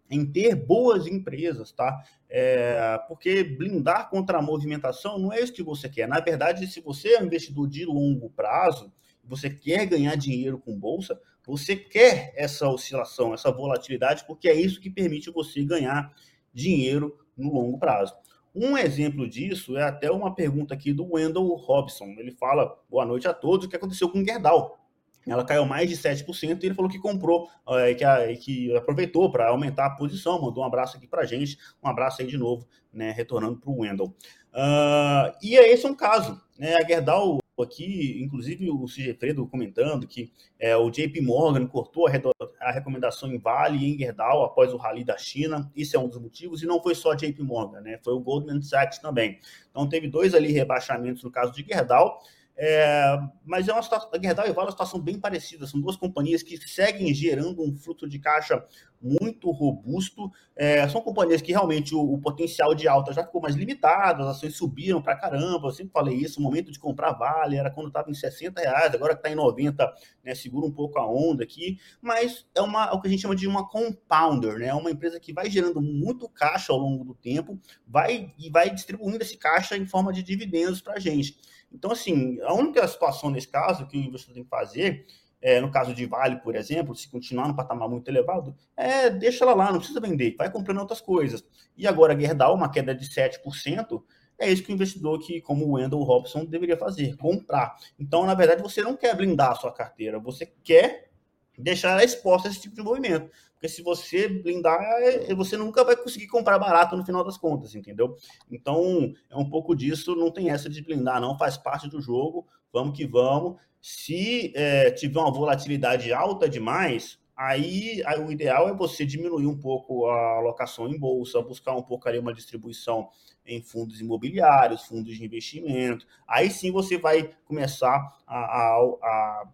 em 0.09 0.23
ter 0.23 0.55
boas 0.55 1.07
empresas, 1.07 1.71
tá? 1.71 2.03
É, 2.29 2.99
porque 3.07 3.43
blindar 3.43 4.09
contra 4.09 4.37
a 4.37 4.41
movimentação 4.41 5.17
não 5.17 5.33
é 5.33 5.41
isso 5.41 5.53
que 5.53 5.63
você 5.63 5.89
quer. 5.89 6.07
Na 6.07 6.19
verdade, 6.19 6.67
se 6.67 6.79
você 6.79 7.15
é 7.15 7.21
um 7.21 7.25
investidor 7.25 7.67
de 7.67 7.83
longo 7.85 8.29
prazo, 8.29 8.93
você 9.23 9.49
quer 9.49 9.87
ganhar 9.87 10.15
dinheiro 10.15 10.59
com 10.59 10.79
bolsa, 10.79 11.19
você 11.45 11.75
quer 11.75 12.31
essa 12.35 12.69
oscilação, 12.69 13.33
essa 13.33 13.51
volatilidade, 13.51 14.23
porque 14.25 14.47
é 14.47 14.53
isso 14.53 14.79
que 14.79 14.89
permite 14.89 15.31
você 15.31 15.63
ganhar 15.63 16.13
dinheiro 16.53 17.17
no 17.35 17.51
longo 17.51 17.79
prazo. 17.79 18.13
Um 18.55 18.77
exemplo 18.77 19.27
disso 19.27 19.77
é 19.77 19.83
até 19.83 20.09
uma 20.09 20.33
pergunta 20.33 20.73
aqui 20.73 20.93
do 20.93 21.13
Wendell 21.13 21.43
Robson. 21.55 22.15
Ele 22.17 22.31
fala: 22.31 22.79
boa 22.89 23.05
noite 23.05 23.27
a 23.27 23.33
todos, 23.33 23.65
o 23.65 23.69
que 23.69 23.75
aconteceu 23.75 24.09
com 24.09 24.23
Gerdau? 24.23 24.79
Ela 25.27 25.43
caiu 25.43 25.65
mais 25.65 25.89
de 25.89 25.97
7% 25.97 26.61
e 26.61 26.67
ele 26.67 26.75
falou 26.75 26.89
que 26.89 26.99
comprou, 26.99 27.49
é, 27.69 27.95
que, 27.95 28.05
que 28.37 28.77
aproveitou 28.77 29.31
para 29.31 29.49
aumentar 29.49 29.87
a 29.87 29.95
posição, 29.95 30.39
mandou 30.39 30.63
um 30.63 30.67
abraço 30.67 30.97
aqui 30.97 31.07
para 31.07 31.23
a 31.23 31.25
gente, 31.25 31.57
um 31.83 31.87
abraço 31.87 32.21
aí 32.21 32.27
de 32.27 32.37
novo, 32.37 32.67
né, 32.93 33.11
retornando 33.11 33.57
para 33.57 33.71
o 33.71 33.79
Wendell. 33.79 34.13
Uh, 34.53 35.33
e 35.41 35.57
é 35.57 35.67
esse 35.73 35.85
é 35.85 35.89
um 35.89 35.95
caso, 35.95 36.39
né, 36.59 36.75
a 36.75 36.85
Gerdau 36.85 37.39
aqui, 37.63 38.21
inclusive 38.21 38.69
o 38.69 38.87
Sigefredo 38.87 39.47
comentando 39.47 40.07
que 40.07 40.31
é, 40.59 40.75
o 40.75 40.89
JP 40.89 41.21
Morgan 41.21 41.65
cortou 41.67 42.07
a, 42.07 42.11
a, 42.59 42.71
recomendação 42.71 43.31
em 43.31 43.37
Vale 43.37 43.77
e 43.77 43.93
em 43.93 43.97
Gerdau 43.97 44.43
após 44.43 44.73
o 44.73 44.77
rally 44.77 45.03
da 45.03 45.17
China. 45.17 45.71
Isso 45.75 45.95
é 45.95 45.99
um 45.99 46.07
dos 46.07 46.19
motivos, 46.19 46.61
e 46.61 46.65
não 46.65 46.81
foi 46.81 46.95
só 46.95 47.13
JP 47.13 47.41
Morgan, 47.43 47.81
né? 47.81 47.99
Foi 48.03 48.13
o 48.13 48.19
Goldman 48.19 48.61
Sachs 48.61 48.99
também. 48.99 49.39
Então 49.71 49.87
teve 49.87 50.07
dois 50.07 50.33
ali 50.33 50.51
rebaixamentos 50.51 51.23
no 51.23 51.31
caso 51.31 51.53
de 51.53 51.63
Gerdau. 51.63 52.21
É, 52.57 53.19
mas 53.43 53.67
é 53.67 53.73
uma 53.73 53.83
situação, 53.83 54.09
a 54.13 54.17
Gerdau 54.17 54.47
e 54.47 54.51
Vale 54.51 54.59
é 54.59 54.69
uma 54.69 54.71
situação 54.71 54.99
bem 54.99 55.19
parecida. 55.19 55.67
São 55.67 55.79
duas 55.79 55.97
companhias 55.97 56.41
que 56.41 56.57
seguem 56.57 57.13
gerando 57.13 57.61
um 57.61 57.75
fluxo 57.75 58.07
de 58.07 58.17
caixa 58.17 58.63
muito 59.01 59.51
robusto. 59.51 60.31
É, 60.55 60.87
são 60.87 61.01
companhias 61.01 61.41
que 61.41 61.51
realmente 61.51 61.93
o, 61.93 62.01
o, 62.01 62.17
potencial 62.19 62.73
de 62.73 62.87
alta 62.87 63.13
já 63.13 63.23
ficou 63.23 63.41
mais 63.41 63.55
limitado, 63.55 64.23
as 64.23 64.37
ações 64.37 64.55
subiram 64.55 65.01
para 65.01 65.15
caramba. 65.15 65.67
Eu 65.67 65.71
sempre 65.71 65.91
falei 65.91 66.15
isso: 66.15 66.39
o 66.39 66.43
momento 66.43 66.71
de 66.71 66.79
comprar 66.79 67.11
Vale 67.11 67.57
era 67.57 67.69
quando 67.69 67.87
estava 67.87 68.09
em 68.09 68.13
60 68.13 68.61
reais, 68.61 68.93
agora 68.93 69.13
que 69.13 69.19
está 69.19 69.29
em 69.29 69.35
90, 69.35 69.93
né, 70.23 70.33
segura 70.33 70.65
um 70.65 70.71
pouco 70.71 70.97
a 70.97 71.05
onda 71.05 71.43
aqui. 71.43 71.77
Mas 72.01 72.45
é, 72.55 72.61
uma, 72.61 72.85
é 72.85 72.91
o 72.93 73.01
que 73.01 73.07
a 73.07 73.11
gente 73.11 73.21
chama 73.21 73.35
de 73.35 73.47
uma 73.47 73.67
compounder, 73.67 74.57
né? 74.57 74.67
É 74.67 74.73
uma 74.73 74.91
empresa 74.91 75.19
que 75.19 75.33
vai 75.33 75.49
gerando 75.49 75.81
muito 75.81 76.29
caixa 76.29 76.71
ao 76.71 76.79
longo 76.79 77.03
do 77.03 77.13
tempo, 77.13 77.59
vai 77.85 78.33
e 78.39 78.49
vai 78.49 78.69
distribuindo 78.69 79.21
esse 79.21 79.37
caixa 79.37 79.77
em 79.77 79.85
forma 79.85 80.13
de 80.13 80.23
dividendos 80.23 80.81
para 80.81 80.93
a 80.93 80.99
gente. 80.99 81.37
Então, 81.75 81.91
assim, 81.91 82.39
a 82.41 82.53
única 82.53 82.87
situação 82.87 83.29
nesse 83.29 83.49
caso 83.49 83.85
que 83.85 83.97
o 83.97 84.01
investidor 84.01 84.33
tem 84.33 84.43
que 84.43 84.49
fazer, 84.49 85.05
é, 85.41 85.59
no 85.59 85.69
caso 85.69 85.93
de 85.93 86.05
Vale, 86.05 86.37
por 86.37 86.55
exemplo, 86.55 86.95
se 86.95 87.09
continuar 87.09 87.47
no 87.49 87.55
patamar 87.55 87.89
muito 87.89 88.07
elevado, 88.07 88.55
é 88.75 89.09
deixa 89.09 89.43
ela 89.43 89.53
lá, 89.53 89.71
não 89.71 89.79
precisa 89.79 89.99
vender, 89.99 90.35
vai 90.37 90.49
comprando 90.49 90.79
outras 90.79 91.01
coisas. 91.01 91.43
E 91.77 91.85
agora, 91.85 92.17
Gerdau, 92.19 92.55
uma 92.55 92.71
queda 92.71 92.95
de 92.95 93.05
7%, 93.07 94.01
é 94.39 94.49
isso 94.49 94.63
que 94.63 94.71
o 94.71 94.73
investidor 94.73 95.19
que, 95.19 95.41
como 95.41 95.65
o 95.65 95.73
Wendell 95.73 95.99
Robson, 95.99 96.45
deveria 96.45 96.77
fazer, 96.77 97.15
comprar. 97.17 97.75
Então, 97.99 98.25
na 98.25 98.33
verdade, 98.33 98.61
você 98.61 98.81
não 98.81 98.95
quer 98.95 99.15
blindar 99.15 99.51
a 99.51 99.55
sua 99.55 99.71
carteira, 99.71 100.19
você 100.19 100.45
quer 100.63 101.11
deixar 101.57 101.91
ela 101.91 102.03
exposta 102.03 102.47
a 102.47 102.51
esse 102.51 102.61
tipo 102.61 102.75
de 102.75 102.81
movimento. 102.81 103.29
Porque 103.55 103.69
se 103.69 103.81
você 103.81 104.27
blindar, 104.27 104.79
é, 105.01 105.33
você 105.33 105.57
nunca 105.57 105.83
vai 105.83 105.95
conseguir 105.95 106.27
comprar 106.27 106.59
barato 106.59 106.95
no 106.95 107.05
final 107.05 107.23
das 107.23 107.37
contas, 107.37 107.73
entendeu? 107.73 108.15
Então, 108.51 109.13
é 109.29 109.35
um 109.35 109.49
pouco 109.49 109.75
disso, 109.75 110.15
não 110.15 110.29
tem 110.29 110.51
essa 110.51 110.69
de 110.69 110.83
blindar, 110.83 111.19
não, 111.19 111.37
faz 111.37 111.57
parte 111.57 111.89
do 111.89 111.99
jogo, 112.01 112.45
vamos 112.71 112.95
que 112.95 113.07
vamos. 113.07 113.55
Se 113.81 114.51
é, 114.55 114.91
tiver 114.91 115.19
uma 115.19 115.31
volatilidade 115.31 116.11
alta 116.11 116.49
demais, 116.49 117.17
aí, 117.35 118.03
aí, 118.05 118.19
o 118.19 118.31
ideal 118.31 118.67
é 118.67 118.73
você 118.73 119.05
diminuir 119.05 119.47
um 119.47 119.57
pouco 119.57 120.07
a 120.07 120.37
alocação 120.37 120.87
em 120.87 120.97
bolsa, 120.97 121.41
buscar 121.41 121.73
um 121.75 121.81
pouco 121.81 122.07
ali 122.09 122.19
uma 122.19 122.33
distribuição 122.33 123.09
em 123.45 123.61
fundos 123.61 124.01
imobiliários, 124.01 124.83
fundos 124.83 125.15
de 125.15 125.23
investimento. 125.23 126.05
Aí 126.27 126.49
sim 126.49 126.71
você 126.71 126.97
vai 126.97 127.31
começar 127.45 128.17
a, 128.27 128.37
a, 128.37 128.75
a 129.01 129.47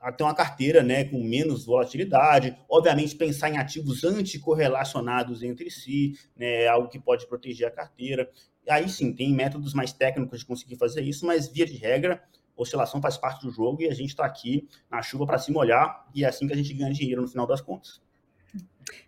a 0.00 0.10
ter 0.10 0.24
uma 0.24 0.34
carteira 0.34 0.82
né, 0.82 1.04
com 1.04 1.22
menos 1.22 1.66
volatilidade, 1.66 2.56
obviamente 2.68 3.14
pensar 3.14 3.50
em 3.50 3.58
ativos 3.58 4.02
anticorrelacionados 4.02 5.42
entre 5.42 5.70
si, 5.70 6.14
né, 6.34 6.66
algo 6.66 6.88
que 6.88 6.98
pode 6.98 7.26
proteger 7.26 7.68
a 7.68 7.70
carteira. 7.70 8.30
Aí 8.68 8.88
sim, 8.88 9.12
tem 9.12 9.32
métodos 9.32 9.74
mais 9.74 9.92
técnicos 9.92 10.40
de 10.40 10.46
conseguir 10.46 10.76
fazer 10.76 11.02
isso, 11.02 11.26
mas 11.26 11.48
via 11.48 11.66
de 11.66 11.76
regra, 11.76 12.22
oscilação 12.56 13.00
faz 13.00 13.16
parte 13.16 13.44
do 13.44 13.50
jogo 13.50 13.82
e 13.82 13.88
a 13.88 13.94
gente 13.94 14.10
está 14.10 14.24
aqui 14.24 14.68
na 14.90 15.02
chuva 15.02 15.26
para 15.26 15.38
se 15.38 15.52
molhar 15.52 16.06
e 16.14 16.24
é 16.24 16.28
assim 16.28 16.46
que 16.46 16.52
a 16.52 16.56
gente 16.56 16.72
ganha 16.74 16.92
dinheiro 16.92 17.20
no 17.20 17.28
final 17.28 17.46
das 17.46 17.60
contas. 17.60 18.00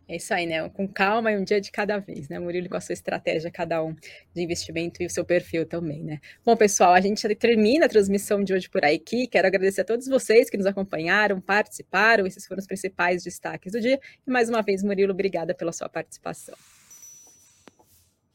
É 0.09 0.17
isso 0.17 0.33
aí, 0.35 0.47
né? 0.47 0.69
Com 0.71 0.87
calma 0.87 1.33
e 1.33 1.39
um 1.39 1.45
dia 1.45 1.61
de 1.61 1.71
cada 1.71 1.99
vez, 1.99 2.29
né? 2.29 2.39
Murilo 2.39 2.69
com 2.69 2.77
a 2.77 2.81
sua 2.81 2.93
estratégia, 2.93 3.51
cada 3.51 3.83
um 3.83 3.95
de 4.35 4.43
investimento 4.43 5.03
e 5.03 5.07
o 5.07 5.11
seu 5.11 5.25
perfil 5.25 5.67
também, 5.67 6.03
né? 6.03 6.21
Bom, 6.45 6.57
pessoal, 6.57 6.93
a 6.93 7.01
gente 7.01 7.27
termina 7.35 7.87
a 7.87 7.89
transmissão 7.89 8.43
de 8.43 8.53
hoje 8.53 8.69
por 8.69 8.85
aqui. 8.85 9.27
Quero 9.27 9.47
agradecer 9.47 9.83
a 9.83 9.85
todos 9.85 10.07
vocês 10.07 10.51
que 10.51 10.57
nos 10.57 10.67
acompanharam, 10.67 11.41
participaram. 11.41 12.27
Esses 12.27 12.47
foram 12.47 12.61
os 12.61 12.67
principais 12.67 13.23
destaques 13.23 13.73
do 13.73 13.81
dia. 13.81 14.01
E 14.27 14.31
mais 14.31 14.49
uma 14.49 14.63
vez, 14.63 14.83
Murilo, 14.83 15.13
obrigada 15.13 15.55
pela 15.55 15.73
sua 15.73 15.89
participação. 15.89 16.55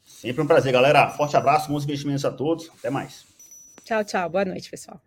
Sempre 0.03 0.41
um 0.41 0.47
prazer, 0.47 0.73
galera. 0.73 1.09
Forte 1.09 1.37
abraço, 1.37 1.69
bons 1.69 1.83
investimentos 1.83 2.25
a 2.25 2.31
todos. 2.31 2.69
Até 2.79 2.89
mais. 2.89 3.25
Tchau, 3.83 4.03
tchau. 4.03 4.29
Boa 4.29 4.45
noite, 4.45 4.69
pessoal. 4.69 5.01